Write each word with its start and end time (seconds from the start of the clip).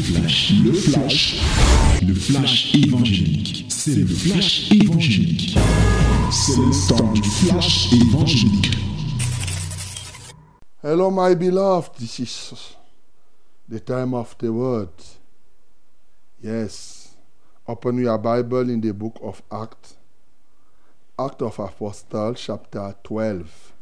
flash, 0.00 0.52
le 0.64 0.72
flash, 0.72 1.36
le 2.02 2.14
flash 2.14 2.74
évangélique. 2.74 3.66
C'est 3.68 3.94
le 3.94 4.06
flash 4.06 4.70
évangélique. 4.72 5.58
C'est 6.30 6.56
le 6.56 6.88
temps 6.88 7.12
du 7.12 7.22
flash 7.22 7.92
évangélique. 7.92 8.76
Hello, 10.82 11.10
my 11.10 11.34
beloved. 11.34 11.94
This 11.98 12.18
is 12.20 12.76
the 13.68 13.80
time 13.80 14.14
of 14.14 14.36
the 14.38 14.50
word. 14.50 14.88
Yes. 16.42 17.14
Open 17.68 17.98
your 17.98 18.18
Bible 18.18 18.70
in 18.70 18.80
the 18.80 18.92
book 18.92 19.18
of 19.22 19.42
Acts. 19.52 19.96
Act 21.18 21.42
of 21.42 21.58
Apostles, 21.58 22.40
chapter 22.40 22.94
12. 23.04 23.72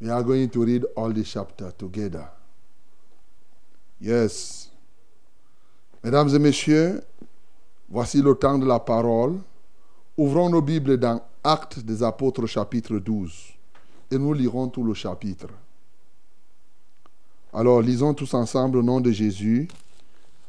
We 0.00 0.10
are 0.10 0.22
going 0.22 0.50
to 0.50 0.64
read 0.64 0.84
all 0.94 1.10
the 1.10 1.24
chapter 1.24 1.72
together. 1.72 2.28
Yes. 3.98 4.59
Mesdames 6.02 6.34
et 6.34 6.38
messieurs, 6.38 7.02
voici 7.90 8.22
le 8.22 8.34
temps 8.34 8.56
de 8.56 8.64
la 8.64 8.80
parole. 8.80 9.38
Ouvrons 10.16 10.48
nos 10.48 10.62
Bibles 10.62 10.96
dans 10.96 11.20
Actes 11.44 11.80
des 11.80 12.02
Apôtres, 12.02 12.46
chapitre 12.46 12.98
12. 12.98 13.30
Et 14.10 14.16
nous 14.16 14.32
lirons 14.32 14.68
tout 14.68 14.82
le 14.82 14.94
chapitre. 14.94 15.48
Alors, 17.52 17.82
lisons 17.82 18.14
tous 18.14 18.32
ensemble 18.32 18.78
au 18.78 18.82
nom 18.82 19.00
de 19.00 19.10
Jésus. 19.10 19.68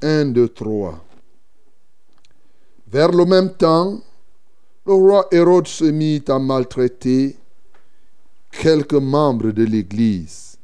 1, 0.01 0.27
2, 0.27 0.47
3. 0.47 1.03
Vers 2.87 3.11
le 3.11 3.25
même 3.25 3.53
temps, 3.53 3.99
le 4.85 4.93
roi 4.93 5.27
Hérode 5.31 5.67
se 5.67 5.83
mit 5.83 6.23
à 6.29 6.39
maltraiter 6.39 7.35
quelques 8.51 8.93
membres 8.93 9.51
de 9.51 9.63
l'Église. 9.63 10.57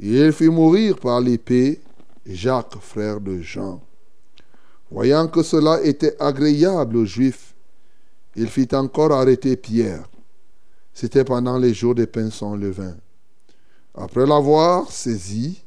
Et 0.00 0.18
il 0.18 0.32
fit 0.32 0.48
mourir 0.48 0.98
par 0.98 1.20
l'épée 1.20 1.80
Jacques, 2.26 2.78
frère 2.80 3.20
de 3.20 3.40
Jean. 3.40 3.82
Voyant 4.90 5.28
que 5.28 5.42
cela 5.42 5.82
était 5.82 6.16
agréable 6.20 6.96
aux 6.96 7.04
Juifs, 7.04 7.54
il 8.36 8.48
fit 8.48 8.68
encore 8.72 9.12
arrêter 9.12 9.56
Pierre. 9.56 10.08
C'était 10.92 11.24
pendant 11.24 11.58
les 11.58 11.74
jours 11.74 11.94
des 11.94 12.06
pains 12.06 12.30
sans 12.30 12.56
levain. 12.56 12.96
Après 13.94 14.26
l'avoir 14.26 14.90
saisi 14.90 15.62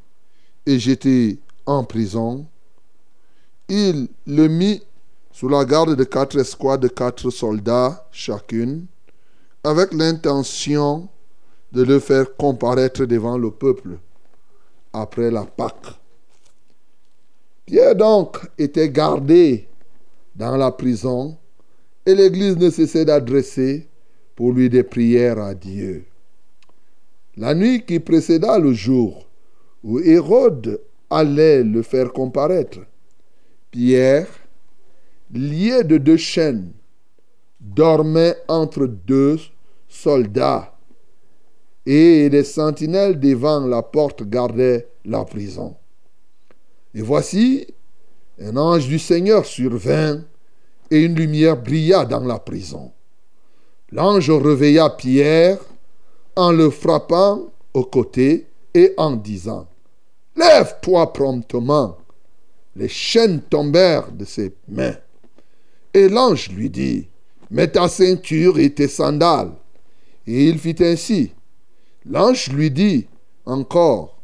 et 0.66 0.80
jeté 0.80 1.40
en 1.66 1.84
prison, 1.84 2.48
il 3.70 4.10
le 4.26 4.48
mit 4.48 4.82
sous 5.32 5.50
la 5.50 5.66
garde 5.66 5.96
de 5.96 6.04
quatre 6.04 6.40
escouades 6.40 6.82
de 6.82 6.88
quatre 6.88 7.30
soldats 7.30 8.08
chacune, 8.12 8.88
avec 9.64 9.94
l'intention 9.94 11.10
de 11.72 11.84
le 11.84 12.00
faire 12.00 12.36
comparaître 12.36 13.06
devant 13.06 13.38
le 13.38 13.52
peuple 13.52 14.00
après 14.94 15.30
la 15.30 15.44
Pâque. 15.44 16.00
Pierre 17.68 17.98
donc 17.98 18.38
était 18.58 18.90
gardé 18.90 19.68
dans 20.38 20.56
la 20.56 20.72
prison 20.72 21.38
et 22.06 22.16
l'Église 22.16 22.56
ne 22.56 22.70
cessait 22.70 23.04
d'adresser 23.04 23.90
pour 24.38 24.54
lui 24.54 24.70
des 24.70 24.84
prières 24.84 25.38
à 25.38 25.54
Dieu. 25.54 26.06
La 27.36 27.54
nuit 27.54 27.84
qui 27.86 28.00
précéda 28.00 28.58
le 28.58 28.72
jour 28.72 29.28
où 29.84 30.00
Hérode 30.00 30.80
allait 31.10 31.62
le 31.62 31.82
faire 31.82 32.14
comparaître, 32.14 32.80
Pierre, 33.70 34.30
lié 35.34 35.84
de 35.84 35.98
deux 35.98 36.16
chaînes, 36.16 36.72
dormait 37.60 38.38
entre 38.48 38.86
deux 38.86 39.40
soldats 39.90 40.74
et 41.86 42.30
des 42.30 42.46
sentinelles 42.46 43.20
devant 43.20 43.60
la 43.60 43.84
porte 43.84 44.24
gardaient 44.24 44.88
la 45.04 45.26
prison. 45.26 45.76
Et 46.94 47.02
voici, 47.02 47.68
un 48.40 48.56
ange 48.58 48.88
du 48.88 49.00
Seigneur 49.00 49.46
survint 49.46 50.22
et 50.90 51.04
une 51.04 51.16
lumière 51.16 51.62
brilla 51.62 52.06
dans 52.06 52.24
la 52.24 52.40
prison. 52.40 52.92
L'ange 53.92 54.30
réveilla 54.32 54.90
Pierre 54.90 55.60
en 56.36 56.52
le 56.52 56.70
frappant 56.70 57.48
au 57.74 57.84
côté 57.84 58.48
et 58.74 58.94
en 58.98 59.16
disant, 59.16 59.68
Lève-toi 60.36 61.14
promptement. 61.14 61.98
Les 62.76 62.88
chaînes 62.88 63.42
tombèrent 63.42 64.12
de 64.12 64.24
ses 64.24 64.54
mains. 64.68 64.98
Et 65.94 66.10
l'ange 66.10 66.50
lui 66.50 66.70
dit, 66.70 67.08
Mets 67.50 67.70
ta 67.70 67.88
ceinture 67.88 68.60
et 68.60 68.72
tes 68.72 68.88
sandales. 68.88 69.54
Et 70.28 70.46
il 70.46 70.60
fit 70.60 70.76
ainsi. 70.82 71.32
L'ange 72.06 72.50
lui 72.50 72.70
dit 72.70 73.08
encore, 73.46 74.18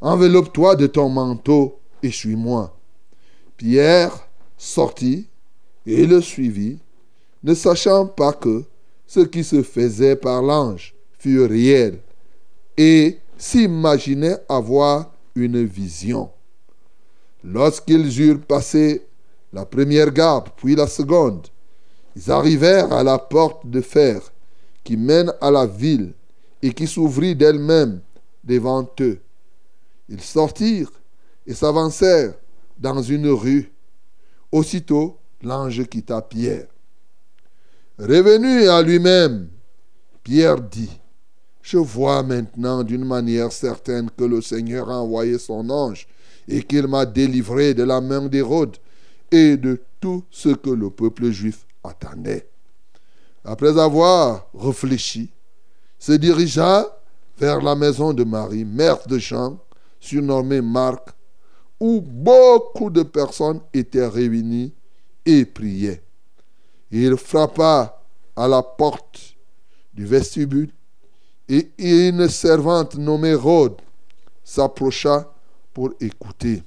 Enveloppe-toi 0.00 0.76
de 0.76 0.86
ton 0.86 1.08
manteau 1.08 1.77
et 2.02 2.10
suis-moi. 2.10 2.76
Pierre 3.56 4.28
sortit 4.56 5.28
et 5.86 6.06
le 6.06 6.20
suivit, 6.20 6.78
ne 7.42 7.54
sachant 7.54 8.06
pas 8.06 8.32
que 8.32 8.64
ce 9.06 9.20
qui 9.20 9.42
se 9.42 9.62
faisait 9.62 10.16
par 10.16 10.42
l'ange 10.42 10.94
fut 11.18 11.40
réel, 11.40 12.00
et 12.76 13.18
s'imaginait 13.36 14.38
avoir 14.48 15.12
une 15.34 15.64
vision. 15.64 16.30
Lorsqu'ils 17.42 18.20
eurent 18.20 18.40
passé 18.40 19.06
la 19.52 19.64
première 19.64 20.12
garde, 20.12 20.50
puis 20.56 20.74
la 20.76 20.86
seconde, 20.86 21.48
ils 22.16 22.30
arrivèrent 22.30 22.92
à 22.92 23.02
la 23.02 23.18
porte 23.18 23.66
de 23.66 23.80
fer 23.80 24.20
qui 24.84 24.96
mène 24.96 25.32
à 25.40 25.50
la 25.50 25.66
ville 25.66 26.12
et 26.62 26.72
qui 26.72 26.86
s'ouvrit 26.86 27.36
d'elle-même 27.36 28.00
devant 28.44 28.88
eux. 29.00 29.20
Ils 30.08 30.20
sortirent 30.20 30.92
et 31.48 31.54
s'avancèrent 31.54 32.34
dans 32.78 33.02
une 33.02 33.30
rue. 33.30 33.72
Aussitôt, 34.52 35.18
l'ange 35.42 35.84
quitta 35.86 36.20
Pierre. 36.20 36.68
Revenu 37.98 38.68
à 38.68 38.82
lui-même, 38.82 39.48
Pierre 40.22 40.60
dit, 40.60 40.90
Je 41.62 41.78
vois 41.78 42.22
maintenant 42.22 42.84
d'une 42.84 43.04
manière 43.04 43.50
certaine 43.50 44.10
que 44.10 44.24
le 44.24 44.42
Seigneur 44.42 44.90
a 44.90 45.00
envoyé 45.00 45.38
son 45.38 45.68
ange 45.70 46.06
et 46.46 46.62
qu'il 46.62 46.86
m'a 46.86 47.06
délivré 47.06 47.74
de 47.74 47.82
la 47.82 48.00
main 48.00 48.26
d'Hérode 48.26 48.76
et 49.32 49.56
de 49.56 49.80
tout 50.00 50.24
ce 50.30 50.50
que 50.50 50.70
le 50.70 50.90
peuple 50.90 51.30
juif 51.30 51.66
attendait. 51.82 52.48
Après 53.44 53.78
avoir 53.78 54.48
réfléchi, 54.54 55.30
se 55.98 56.12
dirigea 56.12 56.86
vers 57.38 57.62
la 57.62 57.74
maison 57.74 58.12
de 58.12 58.24
Marie, 58.24 58.64
mère 58.64 58.98
de 59.06 59.18
Jean, 59.18 59.58
surnommée 59.98 60.60
Marc, 60.60 61.08
où 61.80 62.00
beaucoup 62.00 62.90
de 62.90 63.02
personnes 63.02 63.60
étaient 63.72 64.06
réunies 64.06 64.72
et 65.24 65.44
priaient. 65.44 66.02
Il 66.90 67.16
frappa 67.16 68.02
à 68.34 68.48
la 68.48 68.62
porte 68.62 69.36
du 69.92 70.06
vestibule 70.06 70.70
et 71.48 71.70
une 71.78 72.28
servante 72.28 72.96
nommée 72.96 73.34
Rhode 73.34 73.80
s'approcha 74.44 75.32
pour 75.72 75.90
écouter. 76.00 76.62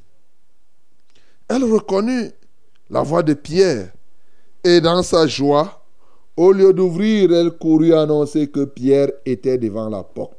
Elle 1.48 1.64
reconnut 1.64 2.32
la 2.90 3.02
voix 3.02 3.24
de 3.24 3.34
Pierre 3.34 3.92
et 4.64 4.80
dans 4.80 5.02
sa 5.02 5.28
joie, 5.28 5.84
au 6.38 6.52
lieu 6.52 6.74
d'ouvrir, 6.74 7.34
elle 7.34 7.52
courut 7.52 7.94
annoncer 7.94 8.48
que 8.50 8.66
Pierre 8.66 9.10
était 9.26 9.58
devant 9.58 9.90
la 9.90 10.04
porte. 10.04 10.38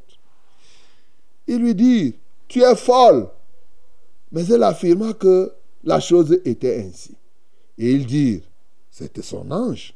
Il 1.47 1.59
lui 1.59 1.75
dit, 1.75 2.15
tu 2.49 2.63
es 2.63 2.77
folle. 2.77 3.29
Mais 4.33 4.47
elle 4.47 4.63
affirma 4.63 5.13
que 5.13 5.53
la 5.85 6.01
chose 6.01 6.41
était 6.45 6.83
ainsi. 6.85 7.15
Et 7.79 7.93
ils 7.93 8.07
dirent, 8.07 8.43
c'était 8.91 9.23
son 9.23 9.51
ange. 9.51 9.95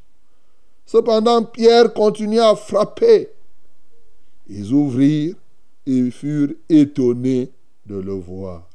Cependant, 0.85 1.43
Pierre 1.43 1.93
continua 1.93 2.49
à 2.49 2.55
frapper. 2.55 3.29
Ils 4.47 4.71
ouvrirent 4.71 5.35
et 5.85 6.11
furent 6.11 6.53
étonnés 6.69 7.51
de 7.85 7.95
le 7.95 8.13
voir. 8.13 8.69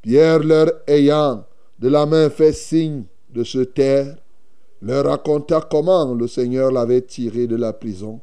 Pierre 0.00 0.40
leur 0.40 0.70
ayant 0.86 1.44
de 1.78 1.88
la 1.88 2.06
main 2.06 2.30
fait 2.30 2.52
signe 2.52 3.04
de 3.30 3.44
se 3.44 3.58
taire, 3.58 4.16
leur 4.80 5.06
raconta 5.06 5.60
comment 5.60 6.14
le 6.14 6.28
Seigneur 6.28 6.70
l'avait 6.70 7.02
tiré 7.02 7.46
de 7.46 7.56
la 7.56 7.72
prison. 7.72 8.20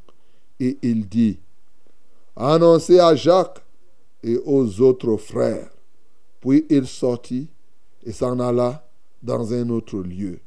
Et 0.59 0.77
il 0.81 1.07
dit, 1.07 1.39
annoncez 2.35 2.99
à 2.99 3.15
Jacques 3.15 3.63
et 4.23 4.39
aux 4.45 4.81
autres 4.81 5.17
frères 5.17 5.74
puis 6.45 6.65
il 6.69 6.85
sortit 6.87 7.49
et 8.03 8.11
s'en 8.11 8.39
alla 8.39 8.87
dans 9.21 9.51
un 9.53 9.69
autre 9.69 9.97
lieu. 9.99 10.39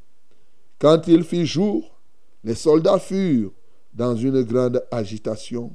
Quand 0.79 1.09
il 1.09 1.25
fit 1.25 1.45
jour, 1.45 1.99
les 2.45 2.55
soldats 2.55 3.01
furent 3.01 3.53
dans 3.93 4.15
une 4.15 4.43
grande 4.43 4.85
agitation 4.93 5.75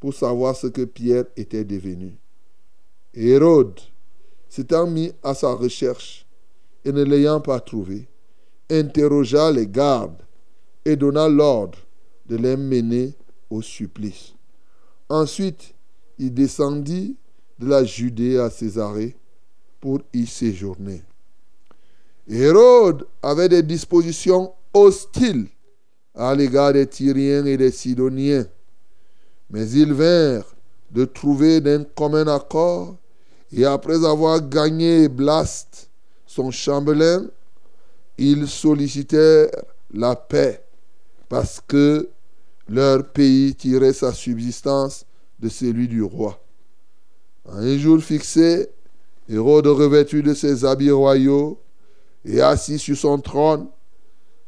pour 0.00 0.12
savoir 0.12 0.54
ce 0.54 0.66
que 0.66 0.84
Pierre 0.84 1.24
était 1.36 1.64
devenu. 1.64 2.18
Hérode, 3.14 3.80
s'étant 4.48 4.86
mis 4.86 5.12
à 5.22 5.32
sa 5.32 5.54
recherche 5.54 6.26
et 6.84 6.92
ne 6.92 7.02
l'ayant 7.02 7.40
pas 7.40 7.60
trouvé, 7.60 8.06
interrogea 8.68 9.50
les 9.50 9.66
gardes 9.66 10.22
et 10.84 10.96
donna 10.96 11.28
l'ordre 11.28 11.78
de 12.26 12.36
les 12.36 12.56
mener 12.56 13.14
au 13.48 13.62
supplice. 13.62 14.34
Ensuite, 15.08 15.74
il 16.18 16.34
descendit 16.34 17.16
de 17.58 17.66
la 17.66 17.84
Judée 17.84 18.38
à 18.38 18.50
Césarée 18.50 19.16
pour 19.84 20.00
y 20.14 20.26
séjourner. 20.26 21.02
Hérode 22.26 23.06
avait 23.22 23.50
des 23.50 23.62
dispositions 23.62 24.50
hostiles 24.72 25.46
à 26.14 26.34
l'égard 26.34 26.72
des 26.72 26.86
Tyriens 26.86 27.44
et 27.44 27.58
des 27.58 27.70
Sidoniens. 27.70 28.46
Mais 29.50 29.68
ils 29.68 29.92
vinrent 29.92 30.54
de 30.90 31.04
trouver 31.04 31.60
d'un 31.60 31.84
commun 31.84 32.26
accord, 32.28 32.96
et 33.52 33.66
après 33.66 34.02
avoir 34.06 34.48
gagné 34.48 35.06
Blast, 35.06 35.90
son 36.24 36.50
chambellan, 36.50 37.26
ils 38.16 38.48
sollicitèrent 38.48 39.50
la 39.92 40.16
paix, 40.16 40.64
parce 41.28 41.60
que 41.60 42.08
leur 42.70 43.06
pays 43.12 43.54
tirait 43.54 43.92
sa 43.92 44.14
subsistance 44.14 45.04
de 45.38 45.50
celui 45.50 45.88
du 45.88 46.02
roi. 46.02 46.42
un 47.46 47.76
jour 47.76 48.00
fixé, 48.00 48.70
Hérode 49.28 49.66
revêtu 49.66 50.22
de 50.22 50.34
ses 50.34 50.64
habits 50.64 50.90
royaux 50.90 51.58
et 52.24 52.40
assis 52.40 52.78
sur 52.78 52.96
son 52.96 53.18
trône, 53.18 53.68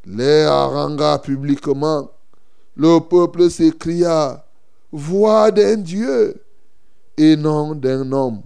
les 0.05 0.43
harangua 0.43 1.19
publiquement. 1.19 2.11
Le 2.77 2.99
peuple 3.01 3.51
s'écria, 3.51 4.45
Voix 4.93 5.51
d'un 5.51 5.77
Dieu 5.77 6.43
et 7.17 7.37
non 7.37 7.75
d'un 7.75 8.11
homme. 8.13 8.43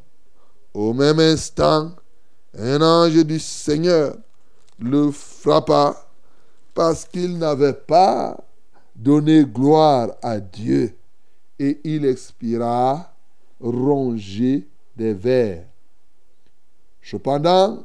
Au 0.73 0.93
même 0.93 1.19
instant, 1.19 1.93
un 2.57 2.81
ange 2.81 3.25
du 3.25 3.39
Seigneur 3.39 4.17
le 4.79 5.11
frappa 5.11 5.97
parce 6.75 7.05
qu'il 7.05 7.39
n'avait 7.39 7.75
pas 7.75 8.37
donné 8.97 9.45
gloire 9.45 10.11
à 10.23 10.41
Dieu 10.41 10.95
et 11.59 11.81
il 11.85 12.05
expira 12.07 13.13
rongé 13.61 14.69
des 14.97 15.13
vers. 15.13 15.65
Cependant, 17.03 17.85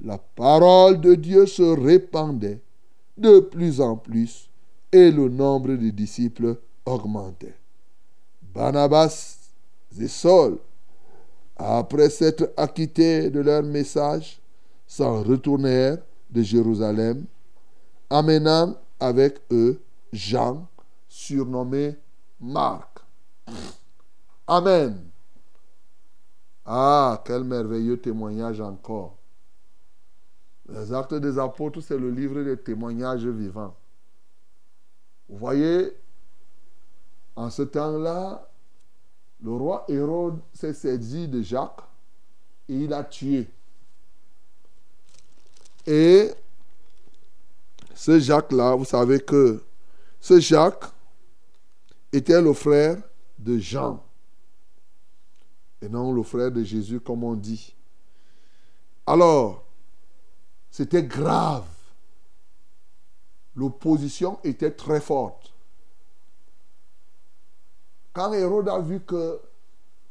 la 0.00 0.18
parole 0.18 1.00
de 1.00 1.14
Dieu 1.14 1.46
se 1.46 1.62
répandait 1.62 2.60
de 3.16 3.40
plus 3.40 3.80
en 3.80 3.96
plus 3.96 4.48
et 4.92 5.10
le 5.10 5.28
nombre 5.28 5.74
de 5.74 5.90
disciples 5.90 6.58
augmentait. 6.84 7.54
Barnabas 8.54 9.38
et 9.98 10.08
Saul, 10.08 10.58
après 11.56 12.10
s'être 12.10 12.52
acquittés 12.56 13.30
de 13.30 13.40
leur 13.40 13.62
message, 13.62 14.40
s'en 14.86 15.22
retournèrent 15.22 15.98
de 16.30 16.42
Jérusalem, 16.42 17.24
amenant 18.10 18.74
avec 19.00 19.40
eux 19.50 19.80
Jean, 20.12 20.66
surnommé 21.08 21.96
Marc. 22.40 23.00
Amen. 24.46 25.15
Ah, 26.66 27.22
quel 27.24 27.44
merveilleux 27.44 28.00
témoignage 28.00 28.60
encore. 28.60 29.16
Les 30.68 30.92
actes 30.92 31.14
des 31.14 31.38
apôtres, 31.38 31.80
c'est 31.80 31.96
le 31.96 32.10
livre 32.10 32.42
des 32.42 32.56
témoignages 32.56 33.24
vivants. 33.24 33.76
Vous 35.28 35.38
voyez, 35.38 35.96
en 37.36 37.50
ce 37.50 37.62
temps-là, 37.62 38.48
le 39.42 39.50
roi 39.52 39.84
Hérode 39.86 40.40
s'est 40.52 40.72
saisi 40.72 41.28
de 41.28 41.40
Jacques 41.40 41.82
et 42.68 42.74
il 42.74 42.92
a 42.92 43.04
tué. 43.04 43.48
Et 45.86 46.32
ce 47.94 48.18
Jacques-là, 48.18 48.74
vous 48.74 48.84
savez 48.84 49.20
que 49.20 49.62
ce 50.20 50.40
Jacques 50.40 50.86
était 52.12 52.42
le 52.42 52.52
frère 52.52 52.98
de 53.38 53.58
Jean 53.58 54.02
et 55.82 55.88
non 55.88 56.12
le 56.12 56.22
frère 56.22 56.50
de 56.50 56.62
Jésus 56.62 57.00
comme 57.00 57.24
on 57.24 57.34
dit. 57.34 57.74
Alors, 59.06 59.64
c'était 60.70 61.04
grave. 61.04 61.66
L'opposition 63.54 64.38
était 64.44 64.72
très 64.72 65.00
forte. 65.00 65.52
Quand 68.12 68.32
Hérode 68.32 68.68
a 68.68 68.78
vu 68.80 69.00
que 69.00 69.40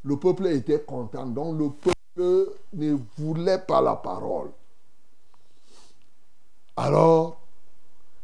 le 0.04 0.18
peuple 0.18 0.48
était 0.48 0.82
content, 0.82 1.26
donc 1.26 1.58
le 1.58 1.70
peuple 1.70 2.52
ne 2.74 2.98
voulait 3.18 3.60
pas 3.60 3.82
la 3.82 3.96
parole. 3.96 4.52
Alors, 6.76 7.40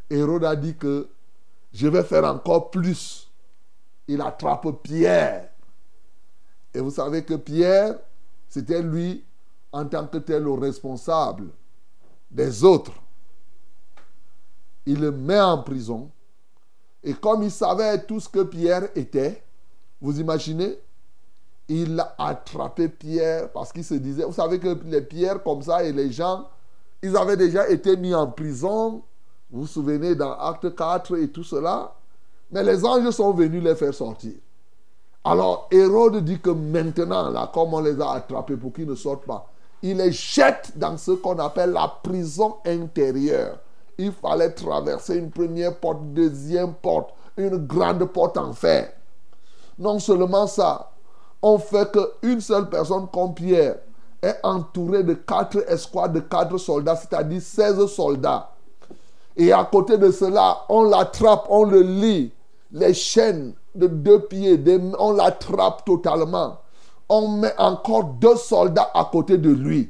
Hérode 0.09 0.45
a 0.45 0.55
dit 0.55 0.75
que 0.75 1.09
je 1.73 1.87
vais 1.87 2.03
faire 2.03 2.25
encore 2.25 2.69
plus. 2.69 3.29
Il 4.07 4.21
attrape 4.21 4.83
Pierre. 4.83 5.50
Et 6.73 6.79
vous 6.79 6.91
savez 6.91 7.23
que 7.23 7.33
Pierre, 7.35 7.95
c'était 8.47 8.81
lui, 8.81 9.23
en 9.71 9.85
tant 9.85 10.07
que 10.07 10.17
tel, 10.17 10.43
le 10.43 10.53
responsable 10.53 11.49
des 12.29 12.63
autres. 12.63 12.93
Il 14.85 14.99
le 14.99 15.11
met 15.11 15.39
en 15.39 15.61
prison. 15.61 16.09
Et 17.03 17.13
comme 17.13 17.43
il 17.43 17.51
savait 17.51 18.03
tout 18.03 18.19
ce 18.19 18.29
que 18.29 18.43
Pierre 18.43 18.89
était, 18.95 19.43
vous 19.99 20.19
imaginez, 20.19 20.77
il 21.67 21.99
a 21.99 22.15
attrapé 22.17 22.89
Pierre 22.89 23.51
parce 23.51 23.71
qu'il 23.71 23.83
se 23.83 23.93
disait, 23.93 24.23
vous 24.23 24.33
savez 24.33 24.59
que 24.59 24.77
les 24.85 25.01
pierres 25.01 25.41
comme 25.43 25.61
ça 25.61 25.83
et 25.83 25.91
les 25.91 26.11
gens, 26.11 26.49
ils 27.01 27.15
avaient 27.15 27.37
déjà 27.37 27.69
été 27.69 27.95
mis 27.97 28.13
en 28.13 28.27
prison. 28.27 29.03
Vous 29.49 29.61
vous 29.61 29.67
souvenez 29.67 30.15
dans 30.15 30.33
Acte 30.33 30.75
4 30.75 31.17
et 31.17 31.29
tout 31.29 31.43
cela. 31.43 31.95
Mais 32.51 32.63
les 32.63 32.83
anges 32.83 33.09
sont 33.11 33.31
venus 33.31 33.63
les 33.63 33.75
faire 33.75 33.93
sortir. 33.93 34.33
Alors 35.23 35.67
Hérode 35.71 36.23
dit 36.23 36.39
que 36.39 36.49
maintenant, 36.49 37.29
là, 37.29 37.51
comme 37.53 37.73
on 37.73 37.81
les 37.81 38.01
a 38.01 38.13
attrapés 38.13 38.57
pour 38.57 38.73
qu'ils 38.73 38.87
ne 38.87 38.95
sortent 38.95 39.25
pas, 39.25 39.47
il 39.83 39.97
les 39.97 40.11
jette 40.11 40.73
dans 40.75 40.97
ce 40.97 41.11
qu'on 41.11 41.37
appelle 41.39 41.71
la 41.71 41.91
prison 42.01 42.55
intérieure. 42.65 43.59
Il 43.97 44.11
fallait 44.11 44.51
traverser 44.51 45.17
une 45.17 45.29
première 45.29 45.75
porte, 45.77 46.01
deuxième 46.13 46.73
porte, 46.73 47.13
une 47.37 47.57
grande 47.57 48.03
porte 48.05 48.37
en 48.37 48.53
fer. 48.53 48.91
Non 49.77 49.99
seulement 49.99 50.47
ça, 50.47 50.91
on 51.41 51.57
fait 51.57 51.91
qu'une 51.91 52.41
seule 52.41 52.69
personne 52.69 53.07
comme 53.11 53.33
Pierre 53.33 53.77
est 54.21 54.37
entourée 54.43 55.03
de 55.03 55.13
quatre 55.13 55.63
escouades 55.71 56.13
de 56.13 56.19
quatre 56.19 56.57
soldats, 56.57 56.95
c'est-à-dire 56.95 57.41
16 57.41 57.85
soldats. 57.87 58.51
Et 59.35 59.51
à 59.51 59.63
côté 59.65 59.97
de 59.97 60.11
cela, 60.11 60.65
on 60.69 60.83
l'attrape, 60.83 61.45
on 61.49 61.63
le 61.63 61.81
lit, 61.81 62.31
les 62.71 62.93
chaînes 62.93 63.53
de 63.75 63.87
deux 63.87 64.19
pieds, 64.21 64.59
on 64.99 65.13
l'attrape 65.13 65.85
totalement. 65.85 66.59
On 67.09 67.27
met 67.27 67.53
encore 67.57 68.05
deux 68.05 68.35
soldats 68.35 68.89
à 68.93 69.09
côté 69.11 69.37
de 69.37 69.49
lui 69.49 69.89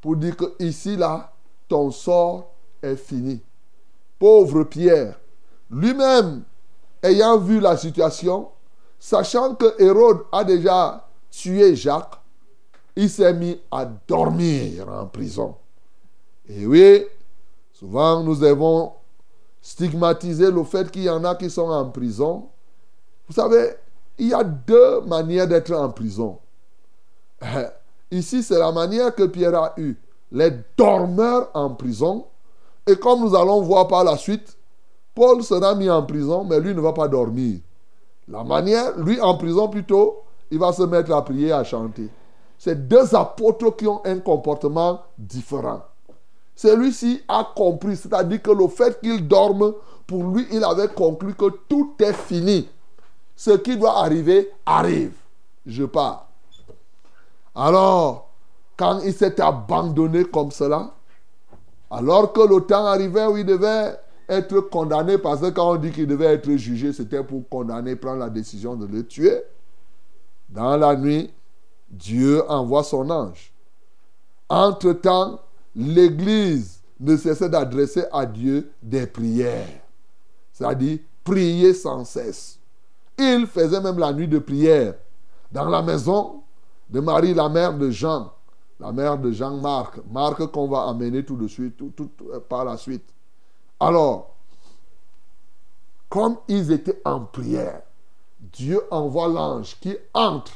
pour 0.00 0.16
dire 0.16 0.36
que 0.36 0.54
ici, 0.58 0.96
là, 0.96 1.32
ton 1.68 1.90
sort 1.90 2.50
est 2.82 2.96
fini. 2.96 3.40
Pauvre 4.18 4.64
Pierre, 4.64 5.18
lui-même, 5.70 6.42
ayant 7.02 7.38
vu 7.38 7.60
la 7.60 7.76
situation, 7.76 8.48
sachant 8.98 9.54
que 9.54 9.80
Hérode 9.82 10.24
a 10.30 10.44
déjà 10.44 11.08
tué 11.30 11.74
Jacques, 11.74 12.20
il 12.94 13.08
s'est 13.08 13.32
mis 13.32 13.58
à 13.70 13.86
dormir 13.86 14.88
en 14.88 15.06
prison. 15.06 15.56
Et 16.48 16.66
oui, 16.66 17.04
souvent 17.72 18.22
nous 18.22 18.42
avons 18.44 18.92
stigmatisé 19.60 20.50
le 20.50 20.64
fait 20.64 20.90
qu'il 20.90 21.04
y 21.04 21.10
en 21.10 21.24
a 21.24 21.34
qui 21.36 21.48
sont 21.48 21.70
en 21.70 21.88
prison. 21.88 22.48
Vous 23.32 23.40
savez, 23.40 23.70
il 24.18 24.28
y 24.28 24.34
a 24.34 24.44
deux 24.44 25.00
manières 25.06 25.48
d'être 25.48 25.72
en 25.72 25.88
prison. 25.88 26.38
Ici, 28.10 28.42
c'est 28.42 28.58
la 28.58 28.70
manière 28.72 29.14
que 29.14 29.22
Pierre 29.22 29.54
a 29.54 29.72
eue. 29.78 29.96
Les 30.30 30.52
dormeurs 30.76 31.48
en 31.54 31.70
prison. 31.70 32.26
Et 32.86 32.94
comme 32.94 33.20
nous 33.20 33.34
allons 33.34 33.62
voir 33.62 33.88
par 33.88 34.04
la 34.04 34.18
suite, 34.18 34.58
Paul 35.14 35.42
sera 35.42 35.74
mis 35.74 35.88
en 35.88 36.02
prison, 36.02 36.44
mais 36.44 36.60
lui 36.60 36.74
ne 36.74 36.80
va 36.82 36.92
pas 36.92 37.08
dormir. 37.08 37.60
La 38.28 38.44
manière, 38.44 38.98
lui 38.98 39.18
en 39.18 39.38
prison 39.38 39.66
plutôt, 39.66 40.24
il 40.50 40.58
va 40.58 40.70
se 40.74 40.82
mettre 40.82 41.10
à 41.14 41.24
prier, 41.24 41.52
à 41.52 41.64
chanter. 41.64 42.10
C'est 42.58 42.86
deux 42.86 43.14
apôtres 43.14 43.74
qui 43.76 43.86
ont 43.86 44.02
un 44.04 44.18
comportement 44.18 45.00
différent. 45.16 45.80
Celui-ci 46.54 47.22
a 47.28 47.50
compris, 47.56 47.96
c'est-à-dire 47.96 48.42
que 48.42 48.50
le 48.50 48.68
fait 48.68 49.00
qu'il 49.00 49.26
dorme, 49.26 49.72
pour 50.06 50.22
lui, 50.24 50.46
il 50.52 50.62
avait 50.62 50.88
conclu 50.88 51.32
que 51.34 51.46
tout 51.66 51.94
est 51.98 52.12
fini. 52.12 52.68
Ce 53.36 53.50
qui 53.52 53.76
doit 53.76 53.98
arriver, 53.98 54.50
arrive. 54.66 55.14
Je 55.66 55.84
pars. 55.84 56.28
Alors, 57.54 58.30
quand 58.76 59.00
il 59.00 59.12
s'est 59.12 59.40
abandonné 59.40 60.24
comme 60.24 60.50
cela, 60.50 60.92
alors 61.90 62.32
que 62.32 62.40
le 62.40 62.60
temps 62.62 62.86
arrivait 62.86 63.26
où 63.26 63.36
il 63.36 63.44
devait 63.44 63.98
être 64.28 64.60
condamné, 64.60 65.18
parce 65.18 65.40
que 65.40 65.50
quand 65.50 65.72
on 65.72 65.76
dit 65.76 65.90
qu'il 65.90 66.06
devait 66.06 66.34
être 66.34 66.50
jugé, 66.56 66.92
c'était 66.92 67.22
pour 67.22 67.46
condamner, 67.48 67.96
prendre 67.96 68.20
la 68.20 68.30
décision 68.30 68.74
de 68.76 68.86
le 68.86 69.06
tuer. 69.06 69.42
Dans 70.48 70.76
la 70.76 70.96
nuit, 70.96 71.30
Dieu 71.90 72.42
envoie 72.50 72.82
son 72.82 73.10
ange. 73.10 73.52
Entre-temps, 74.48 75.40
l'Église 75.74 76.80
ne 77.00 77.16
cessait 77.16 77.48
d'adresser 77.48 78.04
à 78.12 78.24
Dieu 78.24 78.72
des 78.82 79.06
prières. 79.06 79.68
C'est-à-dire 80.52 80.98
prier 81.24 81.74
sans 81.74 82.04
cesse. 82.04 82.58
Il 83.18 83.46
faisait 83.46 83.80
même 83.80 83.98
la 83.98 84.12
nuit 84.12 84.28
de 84.28 84.38
prière 84.38 84.94
dans 85.50 85.68
la 85.68 85.82
maison 85.82 86.42
de 86.88 87.00
Marie, 87.00 87.34
la 87.34 87.48
mère 87.48 87.76
de 87.76 87.90
Jean, 87.90 88.32
la 88.80 88.92
mère 88.92 89.18
de 89.18 89.30
Jean-Marc, 89.30 90.00
Marc 90.10 90.46
qu'on 90.46 90.68
va 90.68 90.88
amener 90.88 91.24
tout 91.24 91.36
de 91.36 91.46
suite, 91.46 91.76
tout, 91.76 91.92
tout, 91.96 92.10
par 92.48 92.64
la 92.64 92.76
suite. 92.76 93.04
Alors, 93.78 94.34
comme 96.08 96.36
ils 96.48 96.70
étaient 96.72 97.00
en 97.04 97.20
prière, 97.20 97.82
Dieu 98.38 98.80
envoie 98.90 99.28
l'ange 99.28 99.78
qui 99.80 99.96
entre. 100.12 100.52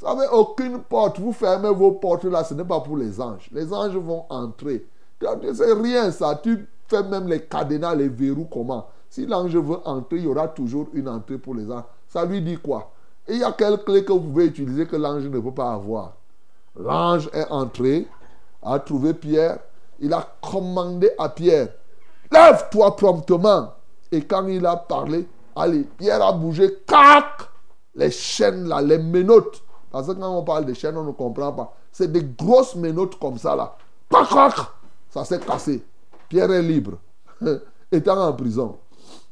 Vous 0.00 0.06
savez, 0.06 0.26
aucune 0.30 0.80
porte, 0.80 1.18
vous 1.18 1.32
fermez 1.32 1.70
vos 1.72 1.92
portes 1.92 2.24
là, 2.24 2.44
ce 2.44 2.54
n'est 2.54 2.64
pas 2.64 2.80
pour 2.80 2.96
les 2.96 3.20
anges. 3.20 3.48
Les 3.52 3.72
anges 3.72 3.96
vont 3.96 4.26
entrer. 4.28 4.86
C'est 5.20 5.72
rien 5.72 6.10
ça. 6.10 6.38
Tu 6.42 6.68
fais 6.86 7.02
même 7.02 7.26
les 7.26 7.42
cadenas, 7.42 7.94
les 7.94 8.08
verrous, 8.08 8.44
comment 8.44 8.86
Si 9.08 9.26
l'ange 9.26 9.56
veut 9.56 9.78
entrer, 9.84 10.18
il 10.18 10.24
y 10.24 10.26
aura 10.26 10.48
toujours 10.48 10.88
une 10.92 11.08
entrée 11.08 11.38
pour 11.38 11.54
les 11.54 11.70
anges. 11.70 11.84
Ça 12.08 12.24
lui 12.24 12.40
dit 12.40 12.56
quoi? 12.56 12.90
Il 13.28 13.38
y 13.38 13.44
a 13.44 13.52
quelle 13.52 13.78
clé 13.84 14.04
que 14.04 14.12
vous 14.12 14.20
pouvez 14.20 14.46
utiliser 14.46 14.86
que 14.86 14.96
l'ange 14.96 15.24
ne 15.24 15.38
peut 15.38 15.52
pas 15.52 15.72
avoir 15.72 16.14
L'ange 16.76 17.28
est 17.32 17.46
entré, 17.50 18.06
a 18.62 18.78
trouvé 18.78 19.12
Pierre. 19.14 19.58
Il 20.00 20.12
a 20.12 20.26
commandé 20.40 21.10
à 21.18 21.28
Pierre, 21.28 21.68
lève-toi 22.30 22.96
promptement. 22.96 23.74
Et 24.12 24.22
quand 24.22 24.46
il 24.46 24.64
a 24.64 24.76
parlé, 24.76 25.28
allez, 25.56 25.82
Pierre 25.82 26.22
a 26.22 26.32
bougé, 26.32 26.78
cac 26.86 27.50
Les 27.94 28.10
chaînes 28.10 28.68
là, 28.68 28.80
les 28.80 28.98
menottes. 28.98 29.62
Parce 29.90 30.06
que 30.06 30.12
quand 30.12 30.38
on 30.38 30.44
parle 30.44 30.66
de 30.66 30.74
chaînes, 30.74 30.96
on 30.96 31.04
ne 31.04 31.12
comprend 31.12 31.52
pas. 31.52 31.74
C'est 31.90 32.10
des 32.12 32.22
grosses 32.22 32.76
menottes 32.76 33.18
comme 33.18 33.38
ça 33.38 33.56
là. 33.56 33.76
Cac 34.08 34.28
Ça 35.10 35.24
s'est 35.24 35.40
cassé. 35.40 35.84
Pierre 36.28 36.52
est 36.52 36.62
libre. 36.62 36.92
Étant 37.92 38.20
en 38.20 38.32
prison. 38.32 38.78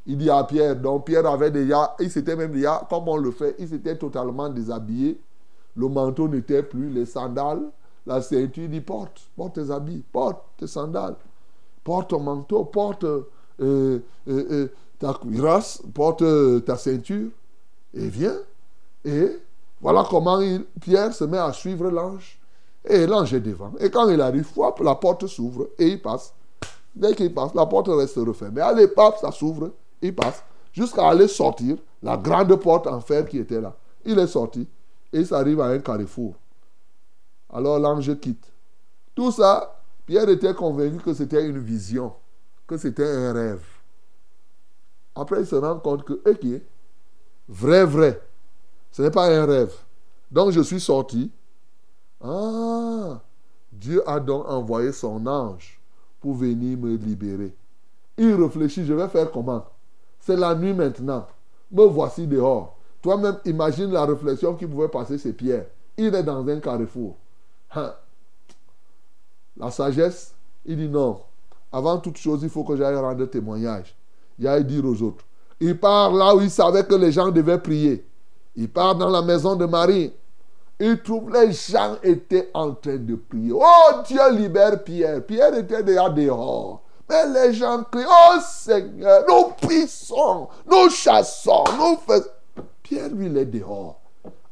Il 0.06 0.18
dit 0.18 0.30
à 0.30 0.44
Pierre, 0.44 0.76
donc 0.76 1.06
Pierre 1.06 1.26
avait 1.26 1.50
déjà, 1.50 1.96
il 1.98 2.10
s'était 2.10 2.36
même 2.36 2.52
déjà, 2.52 2.86
comme 2.88 3.08
on 3.08 3.16
le 3.16 3.32
fait, 3.32 3.56
il 3.58 3.68
s'était 3.68 3.96
totalement 3.96 4.48
déshabillé. 4.48 5.20
Le 5.74 5.88
manteau 5.88 6.28
n'était 6.28 6.62
plus, 6.62 6.88
les 6.90 7.06
sandales, 7.06 7.62
la 8.06 8.22
ceinture, 8.22 8.64
il 8.64 8.70
dit 8.70 8.80
porte, 8.80 9.20
porte 9.36 9.54
tes 9.54 9.70
habits, 9.70 10.04
porte 10.12 10.38
tes 10.56 10.68
sandales, 10.68 11.16
porte 11.82 12.10
ton 12.10 12.20
manteau, 12.20 12.64
porte 12.64 13.02
euh, 13.04 13.24
euh, 13.60 14.00
euh, 14.28 14.68
ta 14.98 15.12
cuirasse, 15.14 15.82
porte 15.92 16.24
ta 16.64 16.76
ceinture, 16.76 17.30
et 17.92 18.08
viens. 18.08 18.36
Et 19.04 19.38
voilà 19.80 20.06
comment 20.08 20.40
Pierre 20.80 21.12
se 21.12 21.24
met 21.24 21.38
à 21.38 21.52
suivre 21.52 21.90
l'ange. 21.90 22.38
Et 22.88 23.06
l'ange 23.06 23.34
est 23.34 23.40
devant. 23.40 23.72
Et 23.80 23.90
quand 23.90 24.08
il 24.08 24.20
arrive, 24.20 24.48
la 24.80 24.94
porte 24.94 25.26
s'ouvre 25.26 25.68
et 25.78 25.88
il 25.88 26.00
passe. 26.00 26.32
Dès 26.94 27.14
qu'il 27.14 27.34
passe, 27.34 27.52
la 27.54 27.66
porte 27.66 27.88
reste 27.88 28.16
refermée. 28.16 28.60
Allez, 28.60 28.86
pape, 28.86 29.18
ça 29.18 29.32
s'ouvre, 29.32 29.72
il 30.02 30.14
passe. 30.14 30.42
Jusqu'à 30.72 31.08
aller 31.08 31.28
sortir 31.28 31.76
la 32.02 32.16
grande 32.16 32.54
porte 32.56 32.86
en 32.86 33.00
fer 33.00 33.26
qui 33.26 33.38
était 33.38 33.60
là. 33.60 33.74
Il 34.04 34.18
est 34.18 34.26
sorti 34.26 34.68
et 35.12 35.20
il 35.20 35.26
s'arrive 35.26 35.60
à 35.60 35.66
un 35.66 35.78
carrefour. 35.78 36.34
Alors 37.52 37.78
l'ange 37.78 38.18
quitte. 38.20 38.52
Tout 39.14 39.32
ça, 39.32 39.82
Pierre 40.04 40.28
était 40.28 40.54
convaincu 40.54 40.98
que 40.98 41.14
c'était 41.14 41.48
une 41.48 41.58
vision, 41.58 42.12
que 42.66 42.76
c'était 42.76 43.08
un 43.08 43.32
rêve. 43.32 43.64
Après, 45.14 45.40
il 45.40 45.46
se 45.46 45.56
rend 45.56 45.78
compte 45.78 46.04
que, 46.04 46.12
ok, 46.12 46.60
vrai, 47.48 47.84
vrai, 47.86 48.20
ce 48.92 49.00
n'est 49.02 49.10
pas 49.10 49.34
un 49.34 49.46
rêve. 49.46 49.74
Donc 50.30 50.50
je 50.50 50.60
suis 50.60 50.80
sorti. 50.80 51.30
Ah, 52.22 53.20
Dieu 53.72 54.08
a 54.08 54.20
donc 54.20 54.46
envoyé 54.48 54.92
son 54.92 55.26
ange 55.26 55.80
pour 56.20 56.34
venir 56.34 56.76
me 56.76 56.96
libérer. 56.96 57.54
Il 58.18 58.34
réfléchit, 58.34 58.84
je 58.84 58.92
vais 58.92 59.08
faire 59.08 59.30
comment? 59.30 59.64
C'est 60.26 60.34
la 60.36 60.56
nuit 60.56 60.74
maintenant. 60.74 61.24
Me 61.70 61.84
voici 61.84 62.26
dehors. 62.26 62.74
Toi-même, 63.00 63.38
imagine 63.44 63.92
la 63.92 64.04
réflexion 64.04 64.54
qui 64.54 64.66
pouvait 64.66 64.88
passer 64.88 65.18
chez 65.18 65.32
Pierre. 65.32 65.66
Il 65.96 66.12
est 66.12 66.22
dans 66.24 66.44
un 66.48 66.58
carrefour. 66.58 67.14
Hein? 67.72 67.94
La 69.56 69.70
sagesse, 69.70 70.34
il 70.64 70.78
dit 70.78 70.88
non. 70.88 71.20
Avant 71.70 71.98
toute 71.98 72.16
chose, 72.16 72.42
il 72.42 72.48
faut 72.48 72.64
que 72.64 72.74
j'aille 72.74 72.96
rendre 72.96 73.24
témoignage. 73.26 73.94
Il 74.36 74.48
aille 74.48 74.64
dire 74.64 74.84
aux 74.84 75.00
autres. 75.00 75.24
Il 75.60 75.78
part 75.78 76.12
là 76.12 76.34
où 76.34 76.40
il 76.40 76.50
savait 76.50 76.84
que 76.84 76.96
les 76.96 77.12
gens 77.12 77.30
devaient 77.30 77.60
prier. 77.60 78.04
Il 78.56 78.68
part 78.68 78.96
dans 78.96 79.10
la 79.10 79.22
maison 79.22 79.54
de 79.54 79.64
Marie. 79.64 80.12
Il 80.80 81.00
trouve 81.02 81.30
les 81.30 81.52
gens 81.52 81.98
étaient 82.02 82.50
en 82.52 82.72
train 82.72 82.96
de 82.96 83.14
prier. 83.14 83.52
Oh 83.54 84.02
Dieu 84.04 84.32
libère 84.32 84.82
Pierre. 84.82 85.24
Pierre 85.24 85.54
était 85.54 85.84
déjà 85.84 86.10
dehors. 86.10 86.82
Mais 87.08 87.26
les 87.28 87.54
gens 87.54 87.84
crient, 87.84 88.04
oh 88.08 88.38
Seigneur, 88.42 89.24
nous 89.28 89.52
prissons, 89.60 90.48
nous 90.70 90.90
chassons, 90.90 91.64
nous 91.78 91.96
faisons. 92.06 92.30
Pierre, 92.82 93.08
lui, 93.08 93.26
il 93.26 93.36
est 93.36 93.44
dehors. 93.44 94.00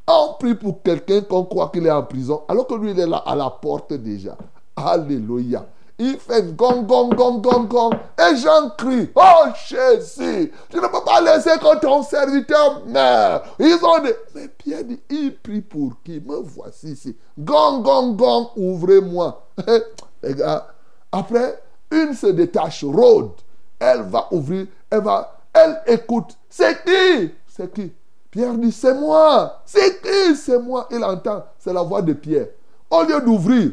On 0.07 0.33
prie 0.39 0.55
pour 0.55 0.81
quelqu'un 0.81 1.21
qu'on 1.21 1.45
croit 1.45 1.69
qu'il 1.73 1.85
est 1.87 1.91
en 1.91 2.03
prison, 2.03 2.43
alors 2.47 2.67
que 2.67 2.75
lui, 2.75 2.91
il 2.91 2.99
est 2.99 3.07
là 3.07 3.23
à 3.25 3.35
la 3.35 3.49
porte 3.49 3.93
déjà. 3.93 4.37
Alléluia. 4.75 5.65
Il 5.97 6.17
fait 6.17 6.53
gong, 6.55 6.83
gong, 6.83 7.15
gong, 7.15 7.41
gong, 7.41 7.67
gong. 7.67 7.93
Et 8.19 8.35
j'en 8.35 8.69
crie, 8.71 9.09
oh 9.15 9.45
Jésus, 9.67 10.51
tu 10.69 10.75
ne 10.75 10.81
peux 10.81 11.03
pas 11.05 11.21
laisser 11.21 11.57
que 11.57 11.79
ton 11.79 12.03
serviteur 12.03 12.85
meure. 12.85 13.43
Ils 13.59 13.79
ont. 13.81 14.01
Mais 14.35 14.49
Pierre 14.49 14.83
dit, 14.83 14.99
il 15.09 15.37
prie 15.37 15.61
pour 15.61 15.93
qui? 16.03 16.19
Me 16.19 16.41
voici 16.41 16.91
ici. 16.91 17.15
Gong, 17.39 17.81
gong, 17.81 18.15
gong, 18.17 18.49
ouvrez-moi. 18.57 19.47
Les 20.23 20.33
gars, 20.33 20.67
après, 21.13 21.63
une 21.91 22.13
se 22.13 22.27
détache, 22.27 22.83
Rôde. 22.83 23.31
Elle 23.79 24.03
va 24.03 24.27
ouvrir, 24.31 24.67
elle 24.89 25.01
va, 25.01 25.37
elle 25.53 25.81
écoute. 25.87 26.37
C'est 26.49 26.83
qui? 26.83 27.31
C'est 27.47 27.73
qui? 27.73 27.91
Pierre 28.31 28.53
dit, 28.53 28.71
c'est 28.71 28.93
moi. 28.93 29.61
C'est 29.65 30.01
qui? 30.01 30.35
C'est 30.35 30.59
moi. 30.59 30.87
Il 30.91 31.03
entend, 31.03 31.45
c'est 31.57 31.73
la 31.73 31.83
voix 31.83 32.01
de 32.01 32.13
Pierre. 32.13 32.47
Au 32.89 33.03
lieu 33.03 33.19
d'ouvrir, 33.21 33.71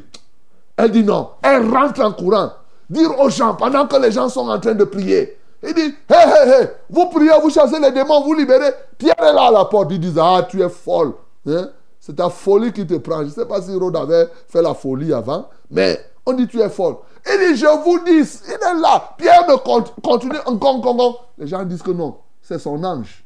elle 0.77 0.91
dit 0.91 1.05
non. 1.05 1.31
Elle 1.43 1.69
rentre 1.71 2.01
en 2.01 2.13
courant. 2.13 2.51
Dire 2.89 3.19
aux 3.19 3.31
gens, 3.31 3.55
pendant 3.55 3.87
que 3.87 3.97
les 3.97 4.13
gens 4.13 4.29
sont 4.29 4.49
en 4.49 4.59
train 4.61 4.75
de 4.75 4.85
prier. 4.85 5.39
Il 5.63 5.75
dit, 5.75 5.81
hé, 5.81 6.15
hé, 6.15 6.49
hé, 6.49 6.67
vous 6.91 7.07
priez, 7.07 7.31
vous 7.41 7.51
chassez 7.51 7.79
les 7.79 7.93
démons, 7.93 8.23
vous 8.23 8.35
libérez. 8.35 8.73
Pierre 8.99 9.15
est 9.19 9.33
là 9.33 9.47
à 9.47 9.51
la 9.51 9.65
porte. 9.65 9.93
Il 9.93 10.01
dit, 10.01 10.13
ah, 10.21 10.47
tu 10.49 10.61
es 10.61 10.69
folle. 10.69 11.13
Hein? 11.47 11.71
C'est 12.01 12.17
ta 12.17 12.29
folie 12.29 12.73
qui 12.73 12.85
te 12.85 12.95
prend. 12.95 13.21
Je 13.21 13.27
ne 13.27 13.31
sais 13.31 13.47
pas 13.47 13.63
si 13.63 13.75
Rod 13.77 13.95
avait 13.95 14.29
fait 14.49 14.61
la 14.61 14.75
folie 14.75 15.13
avant, 15.13 15.49
mais 15.71 16.01
on 16.27 16.33
dit, 16.35 16.47
tu 16.47 16.61
es 16.61 16.69
folle. 16.69 16.97
Il 17.27 17.39
dit, 17.39 17.57
je 17.61 17.67
vous 17.85 17.99
dis, 18.05 18.41
il 18.47 18.53
est 18.53 18.81
là. 18.81 19.15
Pierre 19.19 19.47
ne 19.49 19.57
continue 20.01 20.39
encore, 20.47 21.31
Les 21.39 21.47
gens 21.47 21.65
disent 21.65 21.83
que 21.83 21.91
non, 21.91 22.19
c'est 22.41 22.59
son 22.59 22.83
ange. 22.85 23.25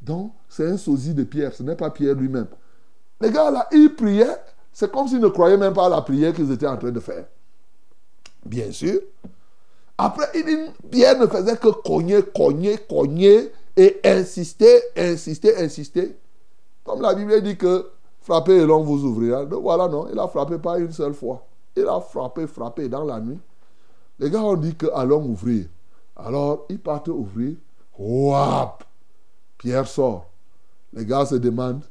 Donc, 0.00 0.32
c'est 0.48 0.70
un 0.70 0.76
sosie 0.76 1.14
de 1.14 1.24
Pierre, 1.24 1.52
ce 1.52 1.62
n'est 1.62 1.76
pas 1.76 1.90
Pierre 1.90 2.14
lui-même. 2.14 2.46
Les 3.20 3.30
gars 3.30 3.50
là, 3.50 3.66
ils 3.72 3.94
priaient 3.94 4.38
c'est 4.78 4.92
comme 4.92 5.08
s'ils 5.08 5.18
ne 5.18 5.26
croyaient 5.26 5.56
même 5.56 5.72
pas 5.74 5.86
à 5.86 5.88
la 5.88 6.02
prière 6.02 6.32
qu'ils 6.32 6.52
étaient 6.52 6.68
en 6.68 6.76
train 6.76 6.92
de 6.92 7.00
faire. 7.00 7.24
Bien 8.46 8.70
sûr. 8.70 9.00
Après, 9.98 10.26
Pierre 10.88 11.18
ne 11.18 11.26
faisait 11.26 11.56
que 11.56 11.66
cogner, 11.82 12.22
cogner, 12.22 12.78
cogner 12.88 13.50
et 13.76 13.98
insister, 14.04 14.80
insister, 14.96 15.56
insister. 15.56 16.16
Comme 16.84 17.02
la 17.02 17.12
Bible 17.12 17.42
dit 17.42 17.56
que 17.56 17.90
frapper 18.20 18.52
et 18.52 18.64
l'on 18.64 18.84
vous 18.84 19.02
ouvrira. 19.02 19.44
Donc 19.44 19.62
voilà, 19.62 19.88
non, 19.88 20.06
il 20.12 20.18
a 20.20 20.28
frappé 20.28 20.58
pas 20.58 20.78
une 20.78 20.92
seule 20.92 21.14
fois. 21.14 21.44
Il 21.78 21.86
a 21.86 22.00
frappé, 22.00 22.46
frappé 22.46 22.88
dans 22.88 23.04
la 23.04 23.20
nuit. 23.20 23.38
Les 24.18 24.30
gars 24.30 24.42
ont 24.42 24.56
dit 24.56 24.74
que 24.74 24.86
allons 24.92 25.24
ouvrir. 25.24 25.66
Alors, 26.16 26.66
ils 26.68 26.80
partent 26.80 27.08
ouvrir. 27.08 27.54
Wap! 27.96 28.82
Pierre 29.58 29.86
sort. 29.86 30.26
Les 30.92 31.06
gars 31.06 31.26
se 31.26 31.36
demandent 31.36 31.84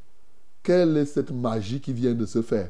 quelle 0.61 0.97
est 0.97 1.05
cette 1.05 1.31
magie 1.31 1.79
qui 1.79 1.93
vient 1.93 2.13
de 2.13 2.25
se 2.25 2.41
faire? 2.41 2.69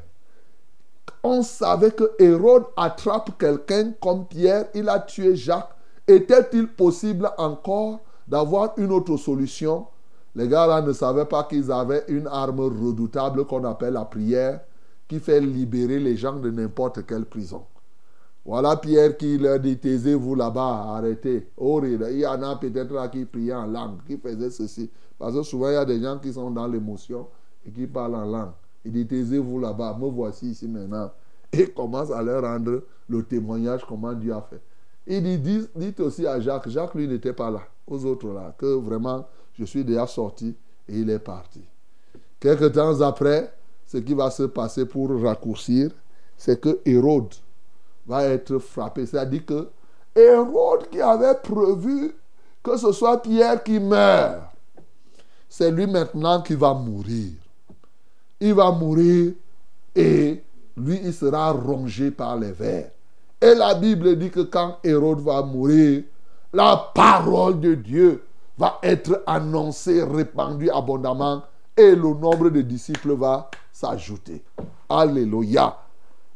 On 1.24 1.42
savait 1.42 1.90
que 1.90 2.12
Hérode 2.20 2.66
attrape 2.76 3.36
quelqu'un 3.36 3.92
comme 4.00 4.26
Pierre, 4.26 4.66
il 4.74 4.88
a 4.88 5.00
tué 5.00 5.34
Jacques. 5.34 5.74
Était-il 6.06 6.68
possible 6.68 7.28
encore 7.36 7.98
d'avoir 8.28 8.74
une 8.76 8.92
autre 8.92 9.16
solution? 9.16 9.86
Les 10.36 10.46
gars 10.46 10.68
là 10.68 10.80
ne 10.80 10.92
savaient 10.92 11.24
pas 11.24 11.42
qu'ils 11.44 11.72
avaient 11.72 12.04
une 12.06 12.28
arme 12.28 12.60
redoutable 12.60 13.44
qu'on 13.46 13.64
appelle 13.64 13.94
la 13.94 14.04
prière, 14.04 14.60
qui 15.08 15.18
fait 15.18 15.40
libérer 15.40 15.98
les 15.98 16.16
gens 16.16 16.38
de 16.38 16.50
n'importe 16.50 17.06
quelle 17.06 17.24
prison. 17.24 17.64
Voilà 18.44 18.76
Pierre 18.76 19.16
qui 19.16 19.36
leur 19.38 19.58
dit 19.58 19.76
Taisez-vous 19.78 20.34
là-bas, 20.34 20.94
arrêtez. 20.96 21.48
Oh, 21.56 21.82
il 21.84 22.18
y 22.18 22.26
en 22.26 22.42
a 22.42 22.56
peut-être 22.56 22.92
là 22.92 23.08
qui 23.08 23.24
priaient 23.24 23.54
en 23.54 23.66
langue, 23.66 23.98
qui 24.06 24.16
faisaient 24.16 24.50
ceci. 24.50 24.90
Parce 25.18 25.34
que 25.34 25.42
souvent, 25.42 25.68
il 25.68 25.74
y 25.74 25.76
a 25.76 25.84
des 25.84 26.00
gens 26.00 26.18
qui 26.18 26.32
sont 26.32 26.50
dans 26.50 26.66
l'émotion 26.66 27.26
qui 27.74 27.86
parle 27.86 28.14
en 28.14 28.24
langue. 28.24 28.52
Il 28.84 28.92
dit, 28.92 29.06
taisez-vous 29.06 29.60
là-bas, 29.60 29.96
me 30.00 30.08
voici 30.08 30.50
ici 30.50 30.68
maintenant. 30.68 31.10
Et 31.52 31.66
commence 31.76 32.10
à 32.10 32.22
leur 32.22 32.42
rendre 32.42 32.82
le 33.08 33.22
témoignage 33.22 33.84
comment 33.86 34.12
Dieu 34.12 34.32
a 34.32 34.42
fait. 34.42 34.60
Il 35.06 35.22
dit, 35.42 35.66
dites, 35.74 36.00
aussi 36.00 36.26
à 36.26 36.38
Jacques, 36.40 36.68
Jacques 36.68 36.94
lui 36.94 37.08
n'était 37.08 37.32
pas 37.32 37.50
là, 37.50 37.62
aux 37.86 38.04
autres 38.04 38.28
là, 38.28 38.54
que 38.56 38.66
vraiment 38.66 39.26
je 39.54 39.64
suis 39.64 39.84
déjà 39.84 40.06
sorti 40.06 40.54
et 40.88 40.98
il 41.00 41.10
est 41.10 41.18
parti. 41.18 41.62
Quelque 42.38 42.66
temps 42.66 43.00
après, 43.00 43.52
ce 43.88 43.98
qui 43.98 44.14
va 44.14 44.30
se 44.30 44.44
passer 44.44 44.86
pour 44.86 45.10
raccourcir, 45.20 45.90
c'est 46.36 46.60
que 46.60 46.78
Hérode 46.84 47.34
va 48.06 48.24
être 48.24 48.58
frappé. 48.58 49.04
C'est-à-dire 49.06 49.44
que 49.44 49.68
Hérode 50.14 50.88
qui 50.90 51.00
avait 51.00 51.34
prévu 51.42 52.14
que 52.62 52.76
ce 52.76 52.92
soit 52.92 53.20
Pierre 53.20 53.64
qui 53.64 53.80
meurt, 53.80 54.42
c'est 55.48 55.72
lui 55.72 55.88
maintenant 55.88 56.40
qui 56.40 56.54
va 56.54 56.72
mourir 56.72 57.32
il 58.40 58.54
va 58.54 58.70
mourir 58.70 59.32
et 59.94 60.42
lui, 60.76 61.00
il 61.02 61.12
sera 61.12 61.50
rongé 61.52 62.10
par 62.10 62.36
les 62.36 62.52
vers. 62.52 62.90
Et 63.40 63.54
la 63.54 63.74
Bible 63.74 64.16
dit 64.16 64.30
que 64.30 64.40
quand 64.40 64.78
Hérode 64.84 65.20
va 65.20 65.42
mourir, 65.42 66.04
la 66.52 66.90
parole 66.94 67.60
de 67.60 67.74
Dieu 67.74 68.22
va 68.56 68.78
être 68.82 69.22
annoncée, 69.26 70.02
répandue 70.02 70.70
abondamment, 70.70 71.42
et 71.76 71.94
le 71.94 72.14
nombre 72.14 72.50
de 72.50 72.60
disciples 72.62 73.14
va 73.14 73.50
s'ajouter. 73.78 74.42
Alléluia. 74.88 75.76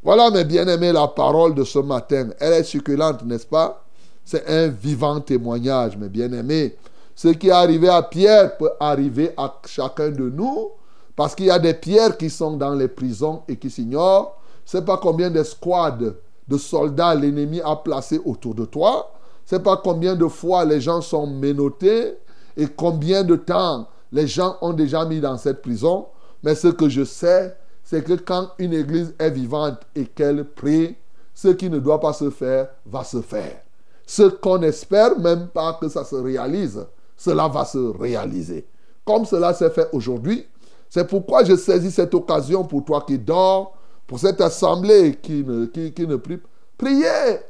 Voilà, 0.02 0.30
mes 0.30 0.44
bien-aimés, 0.44 0.92
la 0.92 1.08
parole 1.08 1.54
de 1.54 1.64
ce 1.64 1.78
matin. 1.80 2.28
Elle 2.38 2.52
est 2.52 2.64
succulente, 2.64 3.24
n'est-ce 3.24 3.46
pas? 3.46 3.84
C'est 4.24 4.46
un 4.48 4.68
vivant 4.68 5.20
témoignage, 5.20 5.96
mes 5.96 6.08
bien-aimés. 6.08 6.76
Ce 7.16 7.28
qui 7.28 7.48
est 7.48 7.52
arrivé 7.52 7.88
à 7.88 8.02
Pierre 8.02 8.56
peut 8.56 8.70
arriver 8.78 9.32
à 9.36 9.54
chacun 9.66 10.10
de 10.10 10.30
nous, 10.30 10.70
parce 11.16 11.34
qu'il 11.34 11.46
y 11.46 11.50
a 11.50 11.58
des 11.58 11.74
pierres 11.74 12.16
qui 12.16 12.30
sont 12.30 12.56
dans 12.56 12.74
les 12.74 12.88
prisons 12.88 13.42
et 13.48 13.56
qui 13.56 13.70
s'ignorent. 13.70 14.36
C'est 14.64 14.84
pas 14.84 14.98
combien 14.98 15.30
d'escouades 15.30 16.14
de 16.46 16.58
soldats 16.58 17.14
l'ennemi 17.14 17.60
a 17.64 17.74
placé 17.76 18.20
autour 18.24 18.54
de 18.54 18.64
toi. 18.64 19.10
C'est 19.44 19.62
pas 19.62 19.80
combien 19.82 20.14
de 20.14 20.28
fois 20.28 20.64
les 20.64 20.80
gens 20.80 21.00
sont 21.00 21.26
menottés 21.26 22.18
et 22.56 22.68
combien 22.68 23.24
de 23.24 23.34
temps 23.34 23.88
les 24.12 24.28
gens 24.28 24.56
ont 24.60 24.72
déjà 24.72 25.04
mis 25.04 25.20
dans 25.20 25.36
cette 25.36 25.60
prison. 25.60 26.06
Mais 26.42 26.54
ce 26.54 26.68
que 26.68 26.88
je 26.88 27.04
sais, 27.04 27.56
c'est 27.84 28.04
que 28.04 28.14
quand 28.14 28.50
une 28.58 28.72
église 28.72 29.14
est 29.18 29.30
vivante 29.30 29.80
et 29.94 30.06
qu'elle 30.06 30.44
prie, 30.44 30.96
ce 31.34 31.48
qui 31.48 31.70
ne 31.70 31.78
doit 31.78 32.00
pas 32.00 32.12
se 32.12 32.30
faire 32.30 32.68
va 32.86 33.04
se 33.04 33.20
faire. 33.20 33.60
Ce 34.06 34.22
qu'on 34.22 34.62
espère 34.62 35.18
même 35.18 35.48
pas 35.48 35.78
que 35.80 35.88
ça 35.88 36.04
se 36.04 36.16
réalise, 36.16 36.84
cela 37.16 37.48
va 37.48 37.64
se 37.64 37.78
réaliser. 37.78 38.66
Comme 39.04 39.24
cela 39.24 39.54
s'est 39.54 39.70
fait 39.70 39.88
aujourd'hui, 39.92 40.46
c'est 40.88 41.06
pourquoi 41.06 41.44
je 41.44 41.56
saisis 41.56 41.90
cette 41.90 42.14
occasion 42.14 42.64
pour 42.64 42.84
toi 42.84 43.02
qui 43.06 43.18
dors, 43.18 43.74
pour 44.06 44.18
cette 44.18 44.40
assemblée 44.40 45.16
qui 45.22 45.44
ne, 45.44 45.66
qui, 45.66 45.92
qui 45.92 46.06
ne 46.06 46.16
prie. 46.16 46.38
Priez, 46.76 47.40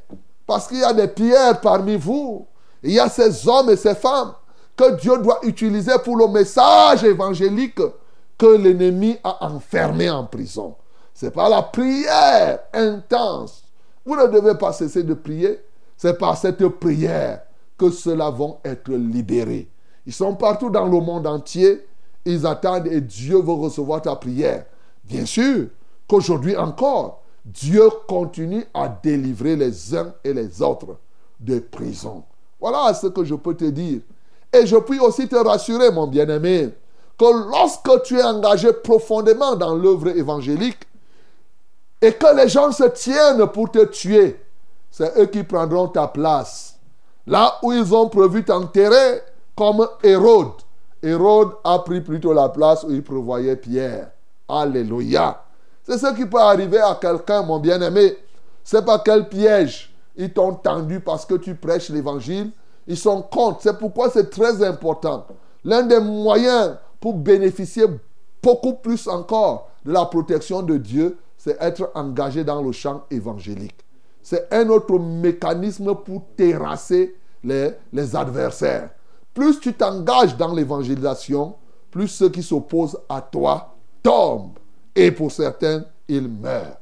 parce 0.47 0.69
qu'il 0.69 0.79
y 0.79 0.85
a 0.85 0.93
des 0.93 1.09
pierres 1.09 1.61
parmi 1.61 1.97
vous. 1.97 2.47
Il 2.83 2.93
y 2.93 3.01
a 3.01 3.09
ces 3.09 3.49
hommes 3.49 3.71
et 3.71 3.77
ces 3.77 3.95
femmes 3.95 4.33
que 4.77 4.95
Dieu 4.97 5.19
doit 5.19 5.41
utiliser 5.43 5.93
pour 6.05 6.17
le 6.17 6.29
message 6.29 7.05
évangélique 7.05 7.81
que 8.39 8.57
l'ennemi 8.57 9.17
a 9.25 9.47
enfermé 9.53 10.11
en 10.11 10.25
prison. 10.25 10.75
C'est 11.15 11.31
par 11.31 11.49
la 11.49 11.63
prière 11.63 12.61
intense. 12.73 13.65
Vous 14.05 14.17
ne 14.17 14.27
devez 14.27 14.57
pas 14.57 14.73
cesser 14.73 15.03
de 15.03 15.15
prier. 15.15 15.61
C'est 15.97 16.19
par 16.19 16.37
cette 16.37 16.67
prière 16.69 17.43
que 17.79 17.91
ceux-là 17.91 18.31
vont 18.31 18.59
être 18.65 18.93
libérés. 18.93 19.69
Ils 20.07 20.13
sont 20.13 20.35
partout 20.35 20.71
dans 20.71 20.87
le 20.87 21.01
monde 21.01 21.27
entier. 21.27 21.87
Ils 22.25 22.47
attendent 22.47 22.89
et 22.89 23.01
Dieu 23.01 23.37
veut 23.37 23.53
recevoir 23.53 24.03
ta 24.03 24.17
prière. 24.17 24.65
Bien 25.05 25.27
sûr 25.27 25.67
qu'aujourd'hui 26.09 26.57
encore, 26.57 27.23
Dieu 27.45 27.89
continue 28.09 28.65
à 28.73 28.89
délivrer 28.89 29.57
les 29.57 29.95
uns 29.97 30.15
et 30.25 30.33
les 30.33 30.63
autres 30.63 30.97
de 31.41 31.59
prison. 31.59 32.23
Voilà 32.61 32.95
ce 32.95 33.09
que 33.09 33.25
je 33.25 33.35
peux 33.35 33.55
te 33.55 33.65
dire. 33.65 34.01
Et 34.53 34.67
je 34.67 34.77
puis 34.77 35.01
aussi 35.01 35.27
te 35.29 35.37
rassurer, 35.37 35.91
mon 35.91 36.07
bien-aimé, 36.07 36.71
que 37.19 37.51
lorsque 37.51 38.03
tu 38.05 38.19
es 38.19 38.23
engagé 38.23 38.73
profondément 38.73 39.55
dans 39.57 39.75
l'œuvre 39.75 40.09
évangélique 40.09 40.87
et 42.01 42.13
que 42.13 42.37
les 42.37 42.49
gens 42.49 42.73
se 42.73 42.85
tiennent 42.85 43.47
pour 43.49 43.71
te 43.71 43.85
tuer, 43.85 44.41
c'est 44.91 45.17
eux 45.19 45.27
qui 45.27 45.43
prendront 45.43 45.89
ta 45.89 46.09
place. 46.09 46.77
Là 47.27 47.59
où 47.63 47.73
ils 47.73 47.95
ont 47.95 48.09
prévu 48.09 48.45
t'enterrer, 48.45 49.23
comme 49.55 49.87
Hérode. 50.03 50.63
Hérode 51.03 51.53
a 51.65 51.79
pris 51.81 52.01
plutôt 52.01 52.33
la 52.33 52.49
place 52.49 52.85
où 52.85 52.91
il 52.91 53.03
prévoyait 53.03 53.57
Pierre. 53.57 54.11
Alléluia. 54.49 55.43
C'est 55.85 55.99
ce 55.99 56.15
qui 56.15 56.27
peut 56.27 56.41
arriver 56.41 56.79
à 56.79 56.97
quelqu'un, 57.01 57.43
mon 57.43 57.59
bien-aimé. 57.59 58.17
C'est 58.65 58.85
pas 58.85 59.01
quel 59.01 59.29
piège 59.29 59.93
ils 60.17 60.33
t'ont 60.33 60.55
tendu 60.55 61.01
parce 61.01 61.27
que 61.27 61.35
tu 61.35 61.55
prêches 61.55 61.89
l'évangile. 61.89 62.51
Ils 62.87 62.97
sont 62.97 63.23
contre. 63.23 63.63
C'est 63.63 63.79
pourquoi 63.79 64.11
c'est 64.11 64.31
très 64.31 64.63
important. 64.65 65.27
L'un 65.65 65.83
des 65.83 66.01
moyens 66.01 66.77
pour 67.03 67.15
bénéficier 67.15 67.85
beaucoup 68.41 68.75
plus 68.75 69.09
encore 69.09 69.69
de 69.85 69.93
la 69.93 70.07
protection 70.07 70.63
de 70.63 70.79
Dieu, 70.79 71.19
c'est 71.37 71.61
être 71.61 71.91
engagé 71.97 72.45
dans 72.45 72.63
le 72.63 72.71
champ 72.71 73.03
évangélique. 73.11 73.85
C'est 74.23 74.47
un 74.55 74.69
autre 74.69 74.97
mécanisme 75.01 75.97
pour 75.97 76.23
terrasser 76.37 77.17
les, 77.43 77.73
les 77.93 78.15
adversaires. 78.15 78.91
Plus 79.35 79.59
tu 79.59 79.75
t'engages 79.75 80.37
dans 80.37 80.55
l'évangélisation, 80.55 81.57
plus 81.91 82.07
ceux 82.07 82.29
qui 82.29 82.43
s'opposent 82.43 83.01
à 83.09 83.21
toi 83.21 83.75
tombent. 84.01 84.59
Et 84.95 85.11
pour 85.11 85.33
certains, 85.33 85.85
ils 86.07 86.29
meurent. 86.29 86.79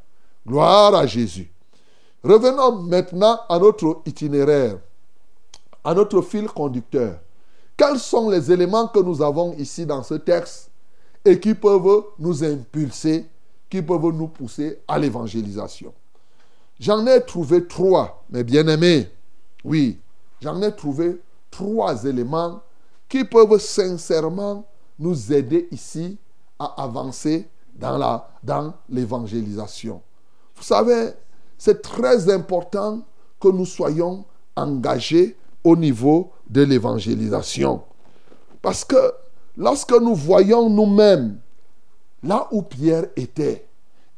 Gloire 0.47 0.95
à 0.95 1.07
Jésus. 1.07 1.51
Revenons 2.23 2.83
maintenant 2.83 3.41
à 3.49 3.59
notre 3.59 4.03
itinéraire, 4.05 4.77
à 5.83 5.95
notre 5.95 6.21
fil 6.21 6.47
conducteur. 6.47 7.21
Quels 7.81 7.99
sont 7.99 8.29
les 8.29 8.53
éléments 8.53 8.89
que 8.89 8.99
nous 8.99 9.23
avons 9.23 9.55
ici 9.55 9.87
dans 9.87 10.03
ce 10.03 10.13
texte 10.13 10.71
et 11.25 11.41
qui 11.41 11.55
peuvent 11.55 12.03
nous 12.19 12.45
impulser, 12.45 13.25
qui 13.71 13.81
peuvent 13.81 14.13
nous 14.13 14.29
pousser 14.29 14.81
à 14.87 14.99
l'évangélisation? 14.99 15.95
J'en 16.79 17.07
ai 17.07 17.25
trouvé 17.25 17.67
trois, 17.67 18.23
mes 18.29 18.45
bien-aimés. 18.45 19.09
Oui, 19.65 19.99
j'en 20.43 20.61
ai 20.61 20.77
trouvé 20.77 21.23
trois 21.51 22.05
éléments 22.05 22.61
qui 23.09 23.25
peuvent 23.25 23.59
sincèrement 23.59 24.67
nous 24.99 25.33
aider 25.33 25.67
ici 25.71 26.19
à 26.59 26.83
avancer 26.83 27.49
dans, 27.75 28.75
l'évangélisation. 28.91 30.03
Vous 30.55 30.65
savez, 30.65 31.13
c'est 31.57 31.81
très 31.81 32.31
important 32.31 33.01
que 33.41 33.49
nous 33.49 33.65
soyons 33.65 34.27
engagés 34.55 35.35
au 35.65 35.75
niveau 35.75 36.31
de 36.51 36.63
l'évangélisation. 36.63 37.83
Parce 38.61 38.85
que 38.85 39.13
lorsque 39.57 39.93
nous 39.93 40.15
voyons 40.15 40.69
nous-mêmes 40.69 41.39
là 42.23 42.47
où 42.51 42.63
Pierre 42.63 43.07
était 43.17 43.67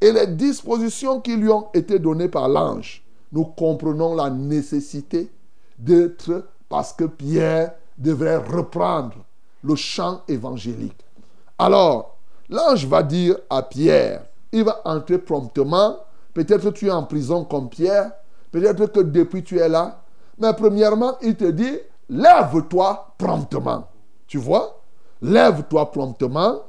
et 0.00 0.10
les 0.10 0.26
dispositions 0.26 1.20
qui 1.20 1.36
lui 1.36 1.48
ont 1.48 1.68
été 1.74 1.98
données 2.00 2.28
par 2.28 2.48
l'ange, 2.48 3.04
nous 3.30 3.44
comprenons 3.44 4.16
la 4.16 4.30
nécessité 4.30 5.30
d'être 5.78 6.48
parce 6.68 6.92
que 6.92 7.04
Pierre 7.04 7.74
devrait 7.96 8.38
reprendre 8.38 9.16
le 9.62 9.76
chant 9.76 10.22
évangélique. 10.26 11.04
Alors, 11.58 12.16
l'ange 12.48 12.86
va 12.86 13.02
dire 13.02 13.36
à 13.48 13.62
Pierre, 13.62 14.24
il 14.50 14.64
va 14.64 14.80
entrer 14.84 15.18
promptement, 15.18 15.98
peut-être 16.34 16.70
tu 16.72 16.88
es 16.88 16.90
en 16.90 17.04
prison 17.04 17.44
comme 17.44 17.68
Pierre, 17.68 18.10
peut-être 18.50 18.86
que 18.86 19.00
depuis 19.00 19.44
tu 19.44 19.58
es 19.58 19.68
là, 19.68 20.02
mais 20.38 20.52
premièrement, 20.54 21.16
il 21.22 21.36
te 21.36 21.44
dit, 21.44 21.78
lève-toi 22.08 23.14
promptement. 23.18 23.88
Tu 24.26 24.38
vois? 24.38 24.82
Lève-toi 25.20 25.90
promptement. 25.90 26.62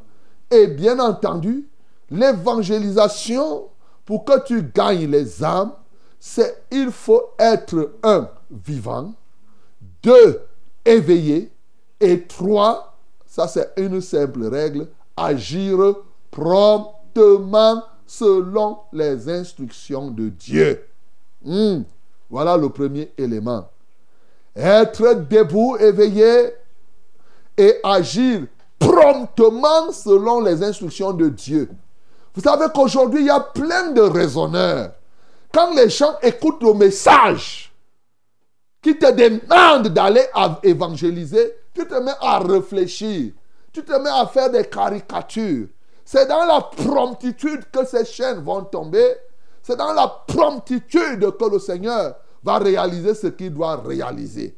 Et 0.52 0.68
bien 0.68 1.00
entendu, 1.00 1.68
l'évangélisation, 2.10 3.70
pour 4.06 4.26
que 4.26 4.44
tu 4.44 4.64
gagnes 4.64 5.10
les 5.10 5.44
âmes, 5.44 5.74
c'est 6.20 6.64
il 6.72 6.92
faut 6.92 7.32
être 7.40 7.96
un 8.04 8.30
vivant, 8.50 9.14
deux 10.02 10.42
éveillé, 10.86 11.52
et 12.00 12.24
trois, 12.24 12.98
ça 13.26 13.48
c'est 13.48 13.74
une 13.78 14.00
simple 14.02 14.46
règle, 14.48 14.88
agir 15.18 15.96
promptement 16.32 17.84
selon 18.06 18.80
les 18.92 19.30
instructions 19.30 20.12
de 20.12 20.30
Dieu. 20.30 20.86
Hmm. 21.44 21.82
Voilà 22.30 22.58
le 22.58 22.70
premier 22.70 23.12
élément. 23.18 23.70
Être 24.56 25.26
debout, 25.30 25.78
éveillé 25.78 26.54
et 27.58 27.80
agir 27.84 28.42
promptement 28.78 29.92
selon 29.92 30.42
les 30.42 30.64
instructions 30.64 31.12
de 31.12 31.30
Dieu. 31.30 31.70
Vous 32.36 32.42
savez 32.42 32.66
qu'aujourd'hui, 32.74 33.22
il 33.22 33.28
y 33.28 33.32
a 33.32 33.40
plein 33.40 33.92
de 33.92 34.02
raisonneurs. 34.02 34.92
Quand 35.54 35.74
les 35.74 35.90
gens 35.90 36.18
écoutent 36.22 36.64
le 36.64 36.74
message 36.74 37.72
qui 38.82 38.98
te 38.98 39.12
demande 39.12 39.88
d'aller 39.90 40.26
évangéliser, 40.64 41.56
tu 41.74 41.88
te 41.88 41.96
mets 41.96 42.16
à 42.20 42.40
réfléchir. 42.40 43.34
Tu 43.72 43.84
te 43.84 43.94
mets 43.94 44.10
à 44.10 44.28
faire 44.28 44.52
des 44.52 44.66
caricatures. 44.66 45.68
C'est 46.06 46.28
dans 46.28 46.46
la 46.46 46.62
promptitude 46.62 47.64
que 47.72 47.86
ces 47.86 48.06
chaînes 48.06 48.44
vont 48.44 48.64
tomber. 48.64 49.16
C'est 49.62 49.78
dans 49.78 49.94
la 49.94 50.08
promptitude 50.28 51.38
que 51.38 51.50
le 51.50 51.60
Seigneur 51.60 52.16
va 52.44 52.60
réaliser 52.60 53.14
ce 53.16 53.28
qu'il 53.28 53.54
doit 53.54 53.78
réaliser. 53.78 54.58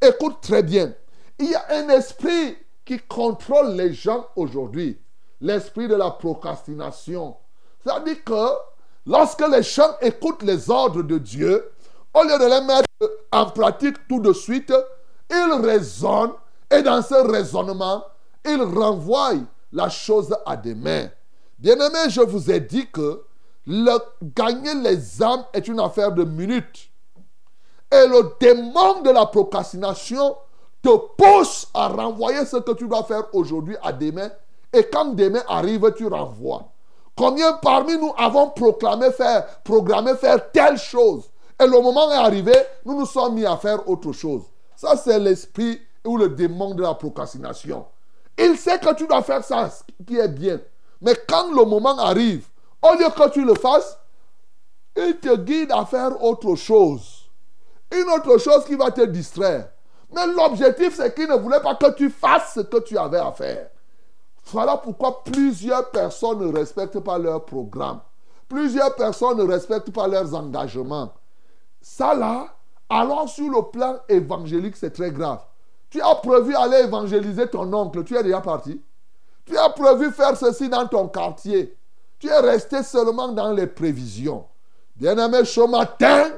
Écoute 0.00 0.36
très 0.40 0.62
bien. 0.62 0.94
Il 1.38 1.50
y 1.50 1.54
a 1.54 1.64
un 1.70 1.88
esprit 1.88 2.56
qui 2.84 2.98
contrôle 3.00 3.72
les 3.72 3.92
gens 3.92 4.26
aujourd'hui. 4.36 4.98
L'esprit 5.40 5.88
de 5.88 5.94
la 5.94 6.10
procrastination. 6.10 7.36
C'est-à-dire 7.82 8.22
que 8.24 8.48
lorsque 9.06 9.46
les 9.48 9.62
gens 9.62 9.96
écoutent 10.00 10.42
les 10.42 10.70
ordres 10.70 11.02
de 11.02 11.18
Dieu, 11.18 11.72
au 12.14 12.22
lieu 12.22 12.38
de 12.38 12.44
les 12.44 12.66
mettre 12.66 12.88
en 13.32 13.46
pratique 13.46 13.96
tout 14.08 14.20
de 14.20 14.32
suite, 14.32 14.72
ils 15.30 15.60
raisonnent 15.62 16.32
et 16.70 16.82
dans 16.82 17.02
ce 17.02 17.14
raisonnement, 17.14 18.04
ils 18.44 18.62
renvoient 18.62 19.34
la 19.72 19.88
chose 19.88 20.34
à 20.46 20.56
des 20.56 20.74
mains. 20.74 21.08
Bien-aimé, 21.58 22.08
je 22.08 22.20
vous 22.20 22.50
ai 22.50 22.60
dit 22.60 22.86
que 22.90 23.22
gagner 24.22 24.74
les 24.74 25.22
âmes 25.22 25.44
est 25.52 25.66
une 25.68 25.80
affaire 25.80 26.12
de 26.12 26.24
minutes. 26.24 26.90
Et 27.94 28.08
le 28.08 28.34
démon 28.40 29.02
de 29.02 29.10
la 29.10 29.26
procrastination 29.26 30.36
te 30.82 30.96
pousse 31.16 31.68
à 31.72 31.86
renvoyer 31.86 32.44
ce 32.44 32.56
que 32.56 32.72
tu 32.72 32.88
dois 32.88 33.04
faire 33.04 33.22
aujourd'hui 33.32 33.76
à 33.84 33.92
demain. 33.92 34.30
Et 34.72 34.82
quand 34.82 35.14
demain 35.14 35.42
arrive, 35.46 35.92
tu 35.96 36.08
renvoies. 36.08 36.64
Combien 37.16 37.52
parmi 37.52 37.96
nous 37.96 38.12
avons 38.18 38.50
proclamé 38.50 39.12
faire, 39.12 39.46
programmé 39.62 40.16
faire 40.16 40.50
telle 40.50 40.76
chose? 40.76 41.30
Et 41.60 41.66
le 41.66 41.80
moment 41.80 42.10
est 42.10 42.16
arrivé, 42.16 42.52
nous 42.84 42.98
nous 42.98 43.06
sommes 43.06 43.34
mis 43.34 43.46
à 43.46 43.56
faire 43.56 43.88
autre 43.88 44.10
chose. 44.10 44.42
Ça, 44.74 44.96
c'est 44.96 45.20
l'esprit 45.20 45.80
ou 46.04 46.16
le 46.16 46.30
démon 46.30 46.74
de 46.74 46.82
la 46.82 46.94
procrastination. 46.94 47.86
Il 48.36 48.56
sait 48.58 48.80
que 48.80 48.92
tu 48.94 49.06
dois 49.06 49.22
faire 49.22 49.44
ça, 49.44 49.70
qui 50.04 50.18
est 50.18 50.28
bien. 50.28 50.58
Mais 51.00 51.14
quand 51.28 51.54
le 51.54 51.64
moment 51.64 51.96
arrive, 51.98 52.48
au 52.82 52.94
lieu 52.94 53.06
que 53.16 53.28
tu 53.30 53.44
le 53.44 53.54
fasses, 53.54 53.96
il 54.96 55.16
te 55.18 55.36
guide 55.36 55.70
à 55.70 55.84
faire 55.86 56.20
autre 56.24 56.56
chose. 56.56 57.13
Une 57.92 58.08
autre 58.10 58.38
chose 58.38 58.64
qui 58.64 58.74
va 58.74 58.90
te 58.90 59.02
distraire. 59.02 59.68
Mais 60.12 60.26
l'objectif, 60.26 60.94
c'est 60.94 61.14
qu'il 61.14 61.28
ne 61.28 61.36
voulait 61.36 61.60
pas 61.60 61.74
que 61.74 61.92
tu 61.94 62.10
fasses 62.10 62.54
ce 62.54 62.60
que 62.60 62.78
tu 62.78 62.96
avais 62.96 63.18
à 63.18 63.32
faire. 63.32 63.68
Voilà 64.46 64.76
pourquoi 64.76 65.24
plusieurs 65.24 65.90
personnes 65.90 66.40
ne 66.40 66.56
respectent 66.56 67.00
pas 67.00 67.18
leur 67.18 67.44
programme. 67.44 68.00
Plusieurs 68.48 68.94
personnes 68.94 69.38
ne 69.38 69.44
respectent 69.44 69.90
pas 69.90 70.06
leurs 70.06 70.34
engagements. 70.34 71.12
Ça 71.80 72.14
là, 72.14 72.48
alors 72.88 73.28
sur 73.28 73.50
le 73.50 73.62
plan 73.70 73.98
évangélique, 74.08 74.76
c'est 74.76 74.92
très 74.92 75.10
grave. 75.10 75.40
Tu 75.90 76.00
as 76.00 76.14
prévu 76.16 76.54
aller 76.54 76.78
évangéliser 76.84 77.48
ton 77.48 77.72
oncle, 77.72 78.04
tu 78.04 78.16
es 78.16 78.22
déjà 78.22 78.40
parti. 78.40 78.82
Tu 79.46 79.56
as 79.56 79.70
prévu 79.70 80.10
faire 80.10 80.36
ceci 80.36 80.68
dans 80.68 80.86
ton 80.86 81.08
quartier. 81.08 81.76
Tu 82.18 82.28
es 82.28 82.38
resté 82.38 82.82
seulement 82.82 83.28
dans 83.28 83.52
les 83.52 83.66
prévisions. 83.66 84.46
Bien-aimé, 84.96 85.44
ce 85.44 85.60
matin, 85.68 86.30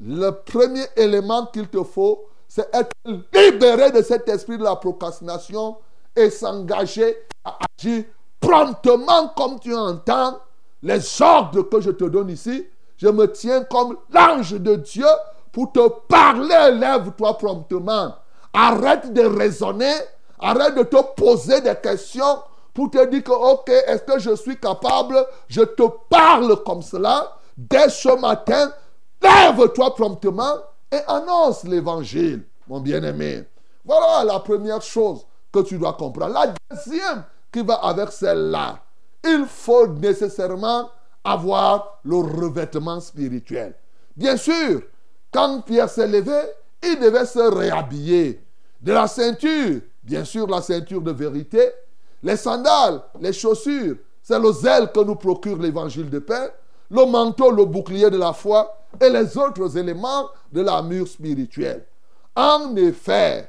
le 0.00 0.30
premier 0.30 0.84
élément 0.96 1.46
qu'il 1.46 1.68
te 1.68 1.82
faut, 1.82 2.26
c'est 2.46 2.68
être 2.74 2.92
libéré 3.32 3.90
de 3.90 4.02
cet 4.02 4.28
esprit 4.28 4.58
de 4.58 4.64
la 4.64 4.76
procrastination 4.76 5.76
et 6.16 6.30
s'engager 6.30 7.16
à 7.44 7.58
agir 7.78 8.04
promptement 8.40 9.28
comme 9.36 9.58
tu 9.60 9.74
entends 9.74 10.38
les 10.82 11.22
ordres 11.22 11.62
que 11.62 11.80
je 11.80 11.90
te 11.90 12.04
donne 12.04 12.30
ici. 12.30 12.66
Je 12.96 13.08
me 13.08 13.30
tiens 13.30 13.64
comme 13.64 13.96
l'ange 14.10 14.52
de 14.52 14.76
Dieu 14.76 15.06
pour 15.52 15.72
te 15.72 15.88
parler. 16.08 16.72
Lève-toi 16.72 17.36
promptement. 17.36 18.14
Arrête 18.52 19.12
de 19.12 19.22
raisonner. 19.22 19.94
Arrête 20.38 20.76
de 20.76 20.84
te 20.84 21.02
poser 21.20 21.60
des 21.60 21.74
questions 21.76 22.42
pour 22.72 22.90
te 22.90 23.04
dire 23.06 23.24
que, 23.24 23.32
ok, 23.32 23.68
est-ce 23.68 24.02
que 24.02 24.18
je 24.20 24.36
suis 24.36 24.58
capable? 24.58 25.26
Je 25.48 25.62
te 25.62 25.82
parle 26.08 26.62
comme 26.64 26.82
cela. 26.82 27.36
Dès 27.56 27.88
ce 27.88 28.20
matin, 28.20 28.72
lève-toi 29.22 29.94
promptement 29.94 30.56
et 30.90 31.00
annonce 31.06 31.64
l'évangile, 31.64 32.44
mon 32.66 32.80
bien-aimé. 32.80 33.44
Voilà 33.84 34.24
la 34.24 34.40
première 34.40 34.82
chose 34.82 35.26
que 35.52 35.60
tu 35.60 35.78
dois 35.78 35.94
comprendre. 35.94 36.34
La 36.34 36.54
deuxième 36.70 37.24
qui 37.52 37.62
va 37.62 37.74
avec 37.74 38.12
celle-là, 38.12 38.80
il 39.24 39.44
faut 39.46 39.86
nécessairement 39.86 40.90
avoir 41.24 42.00
le 42.04 42.16
revêtement 42.16 43.00
spirituel. 43.00 43.74
Bien 44.16 44.36
sûr, 44.36 44.82
quand 45.32 45.62
Pierre 45.62 45.88
s'est 45.88 46.06
levé, 46.06 46.38
il 46.82 46.98
devait 46.98 47.26
se 47.26 47.38
réhabiller. 47.38 48.44
De 48.80 48.92
la 48.92 49.08
ceinture, 49.08 49.80
bien 50.02 50.24
sûr 50.24 50.46
la 50.46 50.62
ceinture 50.62 51.02
de 51.02 51.10
vérité, 51.10 51.70
les 52.22 52.36
sandales, 52.36 53.02
les 53.20 53.32
chaussures, 53.32 53.96
c'est 54.22 54.38
le 54.38 54.52
zèle 54.52 54.92
que 54.92 55.00
nous 55.00 55.16
procure 55.16 55.58
l'évangile 55.58 56.10
de 56.10 56.18
paix, 56.18 56.52
le 56.90 57.04
manteau, 57.04 57.50
le 57.50 57.64
bouclier 57.64 58.10
de 58.10 58.18
la 58.18 58.32
foi 58.32 58.77
et 59.00 59.08
les 59.08 59.36
autres 59.36 59.76
éléments 59.76 60.28
de 60.52 60.60
la 60.62 60.82
mur 60.82 61.06
spirituelle. 61.06 61.86
En 62.34 62.74
effet, 62.76 63.48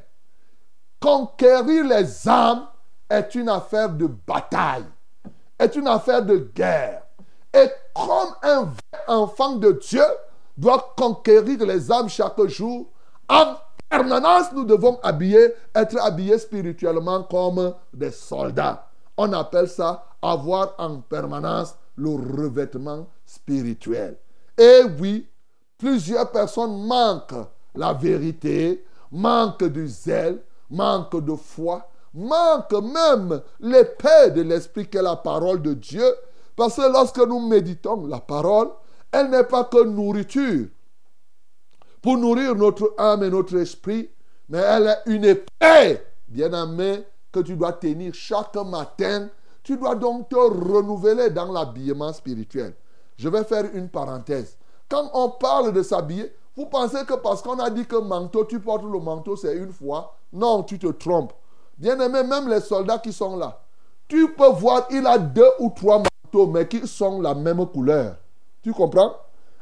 Conquérir 0.99 1.85
les 1.85 2.27
âmes 2.27 2.67
est 3.09 3.33
une 3.35 3.47
affaire 3.47 3.89
de 3.89 4.07
bataille, 4.07 4.85
est 5.57 5.75
une 5.75 5.87
affaire 5.87 6.23
de 6.23 6.49
guerre. 6.53 7.03
Et 7.53 7.67
comme 7.95 8.35
un 8.43 8.67
enfant 9.07 9.55
de 9.55 9.71
Dieu 9.71 10.03
doit 10.57 10.93
conquérir 10.97 11.65
les 11.65 11.89
âmes 11.89 12.09
chaque 12.09 12.45
jour, 12.47 12.87
en 13.29 13.55
permanence, 13.87 14.51
nous 14.51 14.65
devons 14.65 14.99
habiller, 15.01 15.53
être 15.73 15.97
habillés 16.01 16.37
spirituellement 16.37 17.23
comme 17.23 17.73
des 17.93 18.11
soldats. 18.11 18.87
On 19.15 19.31
appelle 19.31 19.69
ça 19.69 20.05
avoir 20.21 20.75
en 20.77 20.99
permanence 20.99 21.75
le 21.95 22.09
revêtement 22.09 23.07
spirituel. 23.25 24.17
Et 24.59 24.83
oui, 24.99 25.25
plusieurs 25.77 26.29
personnes 26.31 26.85
manquent 26.85 27.47
la 27.73 27.93
vérité, 27.93 28.83
manquent 29.09 29.63
du 29.63 29.87
zèle, 29.87 30.41
manque 30.69 31.23
de 31.23 31.33
foi, 31.35 31.89
manque 32.13 32.73
même 32.73 33.41
l'épée 33.61 34.31
de 34.35 34.41
l'esprit 34.41 34.89
qu'est 34.89 35.01
la 35.01 35.15
parole 35.15 35.61
de 35.61 35.73
Dieu. 35.73 36.13
Parce 36.57 36.75
que 36.75 36.91
lorsque 36.91 37.19
nous 37.19 37.39
méditons 37.39 38.05
la 38.05 38.19
parole, 38.19 38.69
elle 39.13 39.29
n'est 39.29 39.45
pas 39.45 39.63
que 39.63 39.81
nourriture 39.85 40.67
pour 42.01 42.17
nourrir 42.17 42.53
notre 42.53 42.93
âme 42.97 43.23
et 43.23 43.29
notre 43.29 43.57
esprit, 43.57 44.09
mais 44.49 44.59
elle 44.59 44.87
est 44.87 45.11
une 45.13 45.23
épée, 45.23 46.01
bien 46.27 46.51
aimée, 46.51 47.05
que 47.31 47.39
tu 47.39 47.55
dois 47.55 47.73
tenir 47.73 48.13
chaque 48.13 48.55
matin. 48.55 49.29
Tu 49.63 49.77
dois 49.77 49.95
donc 49.95 50.29
te 50.29 50.35
renouveler 50.35 51.29
dans 51.29 51.51
l'habillement 51.51 52.11
spirituel. 52.11 52.73
Je 53.19 53.27
vais 53.27 53.43
faire 53.43 53.65
une 53.73 53.89
parenthèse. 53.89 54.57
Quand 54.87 55.11
on 55.13 55.31
parle 55.31 55.73
de 55.73 55.83
s'habiller, 55.83 56.33
vous 56.55 56.67
pensez 56.67 57.03
que 57.05 57.15
parce 57.15 57.41
qu'on 57.41 57.59
a 57.59 57.69
dit 57.69 57.85
que 57.85 57.97
manteau, 57.97 58.45
tu 58.45 58.61
portes 58.61 58.83
le 58.83 58.97
manteau, 58.97 59.35
c'est 59.35 59.57
une 59.57 59.73
fois 59.73 60.15
Non, 60.31 60.63
tu 60.63 60.79
te 60.79 60.87
trompes. 60.87 61.33
Bien 61.77 61.99
aimé, 61.99 62.23
même 62.23 62.47
les 62.47 62.61
soldats 62.61 62.97
qui 62.97 63.11
sont 63.11 63.35
là, 63.35 63.59
tu 64.07 64.33
peux 64.35 64.47
voir, 64.51 64.87
il 64.89 65.05
a 65.05 65.17
deux 65.17 65.51
ou 65.59 65.69
trois 65.75 65.97
manteaux, 65.97 66.47
mais 66.47 66.65
qui 66.65 66.87
sont 66.87 67.21
la 67.21 67.35
même 67.35 67.65
couleur. 67.67 68.15
Tu 68.63 68.71
comprends? 68.71 69.13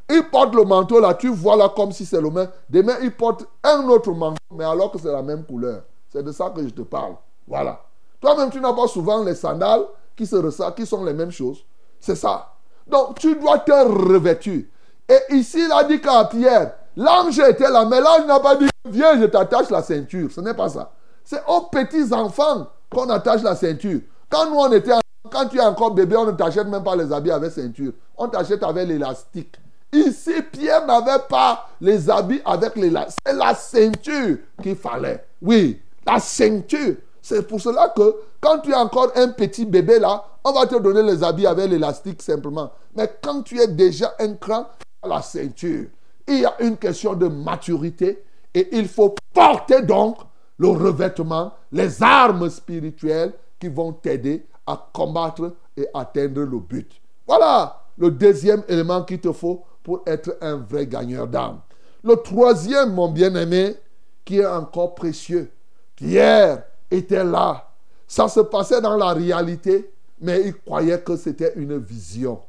Il 0.08 0.30
porte 0.30 0.54
le 0.54 0.63
manteau 0.63 1.00
là, 1.00 1.15
tu 1.15 1.30
vois 1.30 1.56
là 1.56 1.70
comme 1.76 1.91
si 1.91 2.06
c'est 2.06 2.22
le 2.22 2.30
même. 2.30 2.50
Demain, 2.70 2.98
il 3.02 3.12
porte 3.12 3.43
un 3.63 3.88
autre 3.89 4.12
manteau, 4.12 4.38
mais 4.52 4.65
alors 4.65 4.91
que 4.91 5.00
c'est 5.00 5.12
la 5.12 5.24
même 5.24 5.43
couleur. 5.43 5.82
C'est 6.10 6.22
de 6.22 6.32
ça 6.32 6.52
que 6.52 6.63
je 6.63 6.70
te 6.70 6.84
parle. 6.84 7.15
Voilà. 7.48 7.82
Toi-même, 8.22 8.52
tu 8.52 8.62
n'as 8.62 8.74
pas 8.74 8.88
souvent 8.88 9.24
les 9.24 9.36
sandales 9.36 9.86
qui 10.15 10.28
se 10.28 10.36
ressortent, 10.36 10.78
qui 10.78 10.86
sont 10.86 11.04
les 11.04 11.13
mêmes 11.13 11.32
choses. 11.32 11.65
C'est 12.00 12.15
ça. 12.15 12.54
Donc, 12.89 13.19
tu 13.19 13.36
dois 13.36 13.60
te 13.60 13.71
revêtir. 13.71 14.63
Et 15.10 15.36
ici, 15.36 15.60
il 15.65 15.71
a 15.71 15.84
dit 15.84 16.02
qu'à 16.02 16.26
Pierre, 16.26 16.73
l'ange 16.95 17.39
était 17.39 17.69
là, 17.69 17.86
mais 17.86 18.02
l'ange 18.02 18.26
n'a 18.26 18.39
pas 18.39 18.56
dit, 18.56 18.67
viens, 18.89 19.19
je 19.19 19.26
t'attache 19.26 19.69
la 19.69 19.82
ceinture. 19.82 20.30
Ce 20.32 20.41
n'est 20.41 20.54
pas 20.54 20.69
ça. 20.69 20.91
C'est 21.23 21.41
aux 21.47 21.62
petits 21.62 22.13
enfants 22.13 22.67
qu'on 22.89 23.10
attache 23.10 23.41
la 23.43 23.56
ceinture. 23.56 24.00
Quand 24.30 24.50
nous, 24.50 24.58
on 24.58 24.71
était, 24.71 24.91
quand 25.30 25.47
tu 25.47 25.58
es 25.58 25.62
encore 25.62 25.91
bébé, 25.91 26.15
on 26.15 26.26
ne 26.26 26.32
t'achète 26.32 26.67
même 26.67 26.84
pas 26.84 26.95
les 26.95 27.12
habits 27.12 27.32
avec 27.32 27.52
ceinture. 27.52 27.91
On 28.17 28.28
t'achète 28.28 28.63
avec 28.63 28.88
l'élastique. 28.88 29.56
Ici, 29.91 30.41
Pierre 30.52 30.86
n'avait 30.86 31.23
pas 31.30 31.69
les 31.80 32.10
habits 32.10 32.41
avec 32.45 32.76
l'élastique. 32.76 33.21
C'est 33.26 33.34
la 33.34 33.56
ceinture 33.56 34.38
qu'il 34.62 34.76
fallait. 34.76 35.26
Oui, 35.41 35.82
la 36.06 36.19
ceinture. 36.19 36.95
C'est 37.21 37.45
pour 37.45 37.60
cela 37.60 37.89
que 37.95 38.15
quand 38.39 38.60
tu 38.60 38.71
es 38.71 38.76
encore 38.76 39.12
un 39.15 39.30
petit 39.30 39.65
bébé 39.65 40.00
là, 40.00 40.23
on 40.47 40.53
va 40.53 40.65
te 40.65 40.79
donner 40.79 41.03
les 41.03 41.23
habits 41.23 41.45
avec 41.45 41.69
l'élastique 41.69 42.21
simplement. 42.21 42.71
Mais 42.95 43.12
quand 43.21 43.41
tu 43.41 43.60
es 43.60 43.67
déjà 43.67 44.15
un 44.19 44.33
cran, 44.36 44.67
la 45.05 45.21
ceinture. 45.21 45.88
Il 46.27 46.39
y 46.39 46.45
a 46.45 46.55
une 46.62 46.77
question 46.77 47.13
de 47.13 47.27
maturité 47.27 48.23
et 48.53 48.69
il 48.77 48.88
faut 48.88 49.13
porter 49.33 49.81
donc 49.81 50.17
le 50.57 50.69
revêtement, 50.69 51.53
les 51.71 52.01
armes 52.01 52.49
spirituelles 52.49 53.33
qui 53.60 53.67
vont 53.67 53.93
t'aider 53.93 54.45
à 54.65 54.89
combattre 54.93 55.53
et 55.75 55.88
atteindre 55.93 56.41
le 56.41 56.60
but. 56.60 56.91
Voilà 57.27 57.83
le 57.97 58.12
deuxième 58.12 58.63
élément 58.67 59.03
qu'il 59.03 59.19
te 59.19 59.31
faut 59.31 59.63
pour 59.83 60.01
être 60.05 60.38
un 60.41 60.57
vrai 60.57 60.88
gagneur 60.88 61.27
d'âme. 61.27 61.60
Le 62.03 62.15
troisième, 62.15 62.93
mon 62.93 63.10
bien-aimé, 63.10 63.75
qui 64.23 64.39
est 64.39 64.45
encore 64.45 64.95
précieux. 64.95 65.51
Pierre 65.95 66.63
était 66.91 67.23
là. 67.23 67.69
Ça 68.07 68.27
se 68.27 68.39
passait 68.39 68.81
dans 68.81 68.95
la 68.95 69.13
réalité, 69.13 69.91
mais 70.19 70.41
il 70.45 70.53
croyait 70.56 71.01
que 71.01 71.15
c'était 71.15 71.53
une 71.56 71.77
vision. 71.77 72.39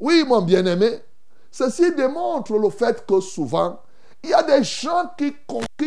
Oui, 0.00 0.24
mon 0.26 0.42
bien-aimé, 0.42 1.00
Ceci 1.58 1.90
démontre 1.94 2.52
le 2.58 2.68
fait 2.68 3.06
que 3.06 3.18
souvent, 3.18 3.80
il 4.22 4.28
y 4.28 4.34
a 4.34 4.42
des 4.42 4.62
gens 4.62 5.10
qui, 5.16 5.34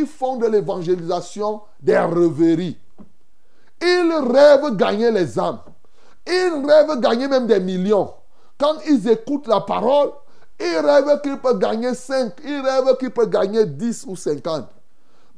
font 0.08 0.38
de 0.38 0.47
l'évangélisation 0.47 1.62
des 1.79 1.95
rêveries. 1.95 2.75
Ils 3.79 4.12
rêvent 4.32 4.75
gagner 4.75 5.12
les 5.12 5.38
âmes. 5.38 5.60
Ils 6.25 6.65
rêvent 6.65 6.99
gagner 6.99 7.27
même 7.27 7.45
des 7.45 7.60
millions. 7.60 8.12
Quand 8.58 8.77
ils 8.88 9.08
écoutent 9.10 9.45
la 9.45 9.62
parole, 9.62 10.10
ils 10.60 10.79
rêvent 10.79 11.21
qu'ils 11.21 11.38
peuvent 11.38 11.60
gagner 11.60 11.93
5, 11.93 12.34
ils 12.43 12.62
rêvent 12.62 12.97
qu'ils 12.97 13.12
peuvent 13.12 13.29
gagner 13.29 13.67
10 13.67 14.05
ou 14.08 14.15
50. 14.15 14.67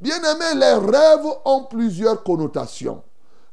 Bien 0.00 0.16
aimé, 0.16 0.46
les 0.54 0.96
rêves 0.96 1.26
ont 1.44 1.64
plusieurs 1.64 2.22
connotations. 2.22 3.02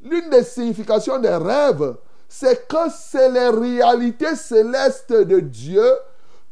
L'une 0.01 0.29
des 0.29 0.43
significations 0.43 1.19
des 1.19 1.35
rêves, 1.35 1.97
c'est 2.29 2.67
que 2.67 2.77
c'est 2.95 3.29
les 3.29 3.49
réalités 3.49 4.35
célestes 4.35 5.11
de 5.11 5.39
Dieu 5.39 5.83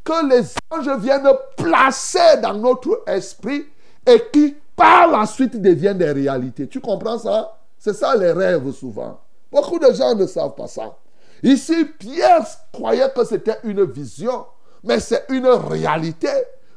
que 0.03 0.27
les 0.27 0.43
anges 0.71 0.99
viennent 0.99 1.29
placer 1.55 2.37
dans 2.41 2.55
notre 2.55 3.03
esprit 3.07 3.65
et 4.05 4.23
qui 4.33 4.55
par 4.75 5.07
la 5.07 5.25
suite 5.25 5.61
deviennent 5.61 5.99
des 5.99 6.11
réalités. 6.11 6.67
Tu 6.67 6.81
comprends 6.81 7.19
ça? 7.19 7.57
C'est 7.77 7.93
ça 7.93 8.15
les 8.15 8.31
rêves 8.31 8.71
souvent. 8.71 9.19
Beaucoup 9.51 9.77
de 9.77 9.93
gens 9.93 10.15
ne 10.15 10.25
savent 10.25 10.55
pas 10.55 10.67
ça. 10.67 10.97
Ici, 11.43 11.85
Pierre 11.85 12.45
croyait 12.73 13.11
que 13.15 13.23
c'était 13.23 13.57
une 13.63 13.83
vision, 13.83 14.45
mais 14.83 14.99
c'est 14.99 15.25
une 15.29 15.47
réalité. 15.47 16.29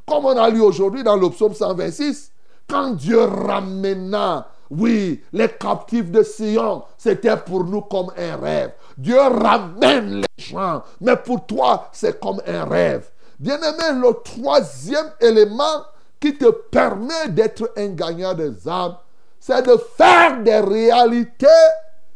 Comme 0.07 0.27
on 0.27 0.37
a 0.37 0.51
lu 0.51 0.61
aujourd'hui 0.61 1.03
dans 1.03 1.17
le 1.17 1.31
psaume 1.31 1.55
126, 1.55 2.33
quand 2.69 2.91
Dieu 2.91 3.21
ramena, 3.23 4.49
oui, 4.71 5.23
les 5.33 5.49
captifs 5.49 6.11
de 6.11 6.23
Sion, 6.23 6.85
c'était 6.97 7.37
pour 7.37 7.65
nous 7.65 7.83
comme 7.83 8.13
un 8.17 8.37
rêve. 8.37 8.73
Dieu 8.97 9.21
ramène 9.21 10.21
les 10.21 10.45
gens, 10.45 10.83
mais 11.01 11.17
pour 11.17 11.45
toi, 11.45 11.89
c'est 11.93 12.21
comme 12.21 12.41
un 12.47 12.65
rêve. 12.65 13.11
Bien-aimé, 13.39 14.01
le 14.01 14.13
troisième 14.23 15.11
élément 15.21 15.85
qui 16.21 16.37
te 16.37 16.51
permet 16.51 17.29
d'être 17.29 17.73
un 17.77 17.89
gagnant 17.89 18.35
des 18.35 18.69
âmes, 18.69 18.97
c'est 19.41 19.67
de 19.67 19.77
faire 19.97 20.43
des 20.43 20.61
réalités 20.61 21.47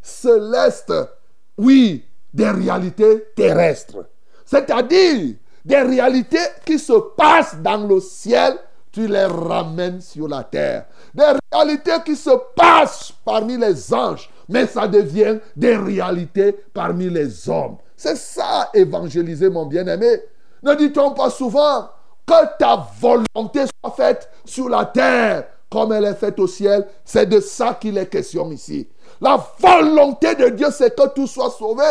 célestes. 0.00 0.92
Oui, 1.56 2.04
des 2.32 2.50
réalités 2.50 3.24
terrestres. 3.34 4.04
C'est-à-dire 4.44 5.34
des 5.64 5.80
réalités 5.80 6.46
qui 6.66 6.78
se 6.78 6.92
passent 7.16 7.56
dans 7.56 7.86
le 7.86 7.98
ciel, 8.00 8.58
tu 8.94 9.08
les 9.08 9.24
ramènes 9.24 10.00
sur 10.00 10.28
la 10.28 10.44
terre. 10.44 10.84
Des 11.12 11.24
réalités 11.52 11.96
qui 12.04 12.14
se 12.14 12.30
passent 12.54 13.12
parmi 13.24 13.56
les 13.56 13.92
anges, 13.92 14.30
mais 14.48 14.68
ça 14.68 14.86
devient 14.86 15.38
des 15.56 15.76
réalités 15.76 16.52
parmi 16.72 17.10
les 17.10 17.48
hommes. 17.48 17.78
C'est 17.96 18.16
ça, 18.16 18.70
évangéliser, 18.72 19.50
mon 19.50 19.66
bien-aimé. 19.66 20.22
Ne 20.62 20.76
dit-on 20.76 21.10
pas 21.10 21.28
souvent 21.28 21.88
que 22.24 22.56
ta 22.56 22.86
volonté 23.00 23.64
soit 23.82 23.94
faite 23.96 24.30
sur 24.44 24.68
la 24.68 24.84
terre 24.84 25.48
comme 25.68 25.92
elle 25.92 26.04
est 26.04 26.14
faite 26.14 26.38
au 26.38 26.46
ciel? 26.46 26.86
C'est 27.04 27.26
de 27.26 27.40
ça 27.40 27.74
qu'il 27.74 27.98
est 27.98 28.06
question 28.06 28.48
ici. 28.52 28.88
La 29.20 29.44
volonté 29.58 30.36
de 30.36 30.50
Dieu, 30.50 30.68
c'est 30.70 30.96
que 30.96 31.08
tout 31.08 31.26
soit 31.26 31.50
sauvé 31.50 31.82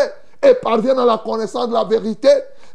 et 0.41 0.53
parvienne 0.53 0.99
à 0.99 1.05
la 1.05 1.17
connaissance 1.17 1.67
de 1.67 1.73
la 1.73 1.83
vérité. 1.83 2.29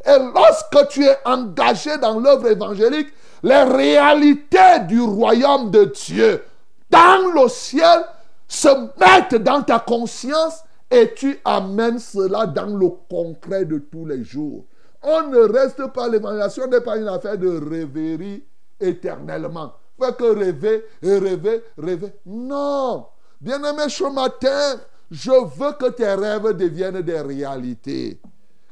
Et 0.05 0.17
lorsque 0.19 0.87
tu 0.89 1.03
es 1.03 1.17
engagé 1.25 1.97
dans 1.97 2.19
l'œuvre 2.19 2.47
évangélique, 2.47 3.09
les 3.43 3.63
réalités 3.63 4.79
du 4.87 5.01
royaume 5.01 5.71
de 5.71 5.85
Dieu 5.85 6.43
dans 6.89 7.31
le 7.33 7.47
ciel 7.47 8.03
se 8.47 8.69
mettent 8.99 9.41
dans 9.41 9.61
ta 9.61 9.79
conscience 9.79 10.63
et 10.89 11.13
tu 11.13 11.39
amènes 11.45 11.99
cela 11.99 12.47
dans 12.47 12.65
le 12.65 12.89
concret 13.09 13.65
de 13.65 13.77
tous 13.77 14.05
les 14.05 14.23
jours. 14.23 14.65
On 15.03 15.27
ne 15.27 15.37
reste 15.39 15.85
pas, 15.93 16.09
l'évangélisation 16.09 16.67
n'est 16.67 16.81
pas 16.81 16.97
une 16.97 17.07
affaire 17.07 17.37
de 17.37 17.47
rêverie 17.47 18.43
éternellement. 18.79 19.73
Fait 19.99 20.15
que 20.15 20.23
rêver 20.23 20.85
rêver, 21.01 21.63
rêver. 21.77 22.13
Non. 22.25 23.05
Bien-aimé, 23.39 23.83
ce 23.87 24.03
matin, 24.11 24.79
je 25.11 25.31
veux 25.31 25.71
que 25.73 25.89
tes 25.91 26.13
rêves 26.13 26.53
deviennent 26.53 27.01
des 27.01 27.21
réalités. 27.21 28.19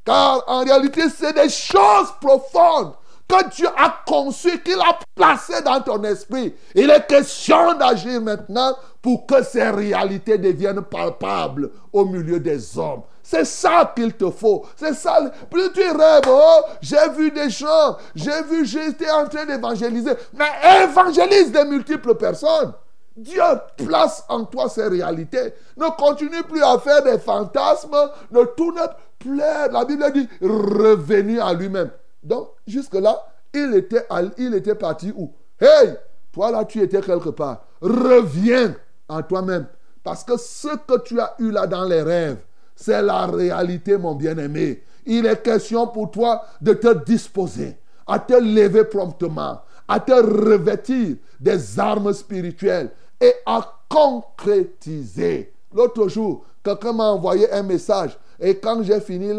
Car 0.03 0.43
en 0.47 0.63
réalité, 0.63 1.03
c'est 1.09 1.33
des 1.33 1.49
choses 1.49 2.13
profondes 2.19 2.93
que 3.27 3.49
Dieu 3.49 3.67
a 3.75 4.03
conçues, 4.05 4.61
qu'il 4.63 4.79
a 4.79 4.97
placées 5.15 5.61
dans 5.61 5.81
ton 5.81 6.01
esprit. 6.03 6.55
Il 6.73 6.89
est 6.89 7.07
question 7.07 7.73
d'agir 7.73 8.21
maintenant 8.21 8.75
pour 9.01 9.25
que 9.25 9.43
ces 9.43 9.69
réalités 9.69 10.37
deviennent 10.37 10.81
palpables 10.81 11.69
au 11.91 12.05
milieu 12.05 12.39
des 12.39 12.77
hommes. 12.77 13.03
C'est 13.21 13.45
ça 13.45 13.91
qu'il 13.93 14.13
te 14.13 14.31
faut. 14.31 14.65
C'est 14.77 14.93
ça. 14.93 15.19
Plus 15.51 15.71
tu 15.73 15.81
rêves, 15.81 16.21
oh, 16.29 16.61
j'ai 16.81 17.09
vu 17.09 17.29
des 17.29 17.49
gens, 17.49 17.97
j'ai 18.15 18.41
vu, 18.43 18.65
j'étais 18.65 19.09
en 19.09 19.27
train 19.27 19.45
d'évangéliser. 19.45 20.11
Mais 20.33 20.83
évangélise 20.83 21.51
des 21.51 21.65
multiples 21.65 22.15
personnes. 22.15 22.73
Dieu 23.17 23.41
place 23.75 24.23
en 24.29 24.45
toi 24.45 24.69
ces 24.69 24.87
réalités. 24.87 25.53
Ne 25.75 25.89
continue 25.97 26.43
plus 26.43 26.63
à 26.63 26.79
faire 26.79 27.03
des 27.03 27.17
fantasmes, 27.17 27.97
ne 28.31 28.43
tourne 28.43 28.79
plus. 29.19 29.37
La 29.37 29.83
Bible 29.83 30.11
dit 30.13 30.29
revenu 30.41 31.41
à 31.41 31.51
lui-même. 31.53 31.89
Donc, 32.27 32.49
jusque-là, 32.67 33.25
il 33.53 33.73
était, 33.73 34.75
parti 34.75 35.13
où? 35.15 35.31
Hey, 35.59 35.95
toi 36.31 36.51
là, 36.51 36.65
tu 36.65 36.81
étais 36.81 37.01
quelque 37.01 37.29
part. 37.29 37.65
Reviens 37.81 38.75
à 39.07 39.23
toi-même. 39.23 39.65
Parce 40.03 40.23
que 40.23 40.37
ce 40.37 40.75
que 40.85 40.99
tu 40.99 41.19
as 41.19 41.35
eu 41.39 41.51
là 41.51 41.65
dans 41.67 41.85
les 41.85 42.01
rêves, 42.01 42.37
c'est 42.75 43.01
la 43.01 43.25
réalité, 43.27 43.97
mon 43.97 44.13
bien-aimé. 44.13 44.83
Il 45.05 45.25
est 45.25 45.41
question 45.41 45.87
pour 45.87 46.11
toi 46.11 46.43
de 46.61 46.73
te 46.73 47.03
disposer, 47.05 47.77
à 48.05 48.19
te 48.19 48.33
lever 48.33 48.83
promptement, 48.83 49.61
à 49.87 49.99
te 49.99 50.11
revêtir 50.11 51.15
des 51.39 51.79
armes 51.79 52.13
spirituelles 52.13 52.91
et 53.21 53.33
à 53.45 53.61
concrétiser. 53.89 55.53
L'autre 55.73 56.09
jour, 56.09 56.45
quelqu'un 56.61 56.91
m'a 56.91 57.05
envoyé 57.05 57.51
un 57.53 57.63
message 57.63 58.17
et 58.39 58.57
quand 58.57 58.83
j'ai 58.83 58.99
fini, 58.99 59.31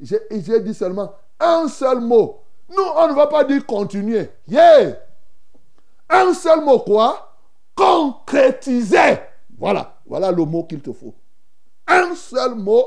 j'ai 0.00 0.60
dit 0.60 0.74
seulement 0.74 1.12
un 1.40 1.68
seul 1.68 2.00
mot. 2.00 2.42
Nous, 2.68 2.82
on 2.96 3.08
ne 3.08 3.14
va 3.14 3.26
pas 3.26 3.44
dire 3.44 3.64
continuer. 3.66 4.30
Yeah! 4.48 4.96
Un 6.08 6.34
seul 6.34 6.62
mot 6.62 6.80
quoi? 6.80 7.36
Concrétiser. 7.74 9.18
Voilà, 9.58 9.96
voilà 10.06 10.30
le 10.30 10.44
mot 10.44 10.64
qu'il 10.64 10.80
te 10.80 10.92
faut. 10.92 11.14
Un 11.86 12.14
seul 12.14 12.54
mot, 12.54 12.86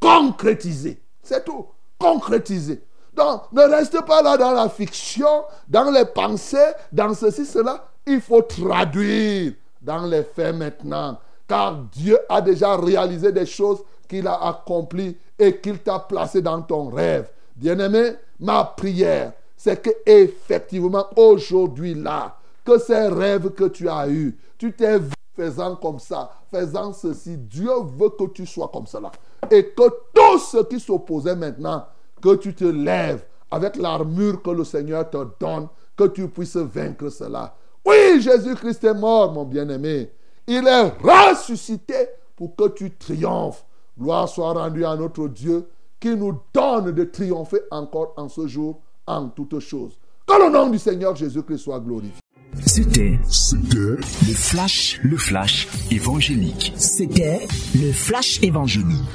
concrétiser. 0.00 1.02
C'est 1.22 1.44
tout. 1.44 1.66
Concrétiser. 1.98 2.82
Donc, 3.12 3.52
ne 3.52 3.62
reste 3.62 4.00
pas 4.06 4.22
là 4.22 4.36
dans 4.36 4.52
la 4.52 4.68
fiction, 4.68 5.44
dans 5.68 5.90
les 5.90 6.04
pensées, 6.04 6.72
dans 6.92 7.12
ceci, 7.14 7.44
cela. 7.44 7.84
Il 8.06 8.20
faut 8.20 8.42
traduire 8.42 9.52
dans 9.80 10.06
les 10.06 10.22
faits 10.22 10.54
maintenant. 10.54 11.18
Car 11.46 11.74
Dieu 11.92 12.18
a 12.28 12.40
déjà 12.40 12.76
réalisé 12.76 13.32
des 13.32 13.46
choses 13.46 13.82
qu'il 14.08 14.26
a 14.26 14.48
accomplies 14.48 15.16
et 15.38 15.60
qu'il 15.60 15.78
t'a 15.80 15.98
placées 15.98 16.42
dans 16.42 16.62
ton 16.62 16.88
rêve. 16.88 17.30
Bien-aimé, 17.60 18.12
ma 18.38 18.64
prière, 18.64 19.34
c'est 19.54 19.82
que 19.82 19.90
effectivement 20.06 21.06
aujourd'hui 21.14 21.92
là, 21.92 22.38
que 22.64 22.78
ces 22.78 23.08
rêves 23.08 23.50
que 23.50 23.64
tu 23.64 23.86
as 23.86 24.08
eus, 24.08 24.34
tu 24.56 24.72
t'es 24.72 24.98
vu 24.98 25.12
faisant 25.36 25.76
comme 25.76 25.98
ça, 25.98 26.30
faisant 26.50 26.94
ceci, 26.94 27.36
Dieu 27.36 27.70
veut 27.98 28.08
que 28.18 28.28
tu 28.28 28.46
sois 28.46 28.70
comme 28.72 28.86
cela. 28.86 29.12
Et 29.50 29.66
que 29.66 29.88
tout 30.14 30.38
ce 30.38 30.64
qui 30.64 30.80
s'opposait 30.80 31.36
maintenant, 31.36 31.84
que 32.22 32.36
tu 32.36 32.54
te 32.54 32.64
lèves 32.64 33.24
avec 33.50 33.76
l'armure 33.76 34.40
que 34.40 34.50
le 34.50 34.64
Seigneur 34.64 35.10
te 35.10 35.18
donne, 35.38 35.68
que 35.94 36.04
tu 36.04 36.28
puisses 36.28 36.56
vaincre 36.56 37.10
cela. 37.10 37.54
Oui, 37.84 38.22
Jésus-Christ 38.22 38.84
est 38.84 38.94
mort, 38.94 39.32
mon 39.32 39.44
bien-aimé. 39.44 40.10
Il 40.46 40.66
est 40.66 40.92
ressuscité 41.02 42.08
pour 42.36 42.56
que 42.56 42.68
tu 42.68 42.90
triomphes. 42.90 43.66
Gloire 43.98 44.30
soit 44.30 44.54
rendue 44.54 44.86
à 44.86 44.96
notre 44.96 45.28
Dieu 45.28 45.68
qui 46.00 46.16
nous 46.16 46.40
donne 46.52 46.92
de 46.92 47.04
triompher 47.04 47.60
encore 47.70 48.14
en 48.16 48.28
ce 48.28 48.46
jour 48.46 48.80
en 49.06 49.28
toutes 49.28 49.60
choses. 49.60 49.98
Que 50.26 50.44
le 50.44 50.50
nom 50.50 50.70
du 50.70 50.78
Seigneur 50.78 51.14
Jésus-Christ 51.14 51.58
soit 51.58 51.80
glorifié. 51.80 52.14
C'était 52.66 53.18
le 53.72 53.98
flash, 54.34 54.98
le 55.02 55.16
flash 55.16 55.68
évangélique. 55.90 56.72
C'était 56.76 57.46
le 57.74 57.92
flash 57.92 58.42
évangélique. 58.42 59.08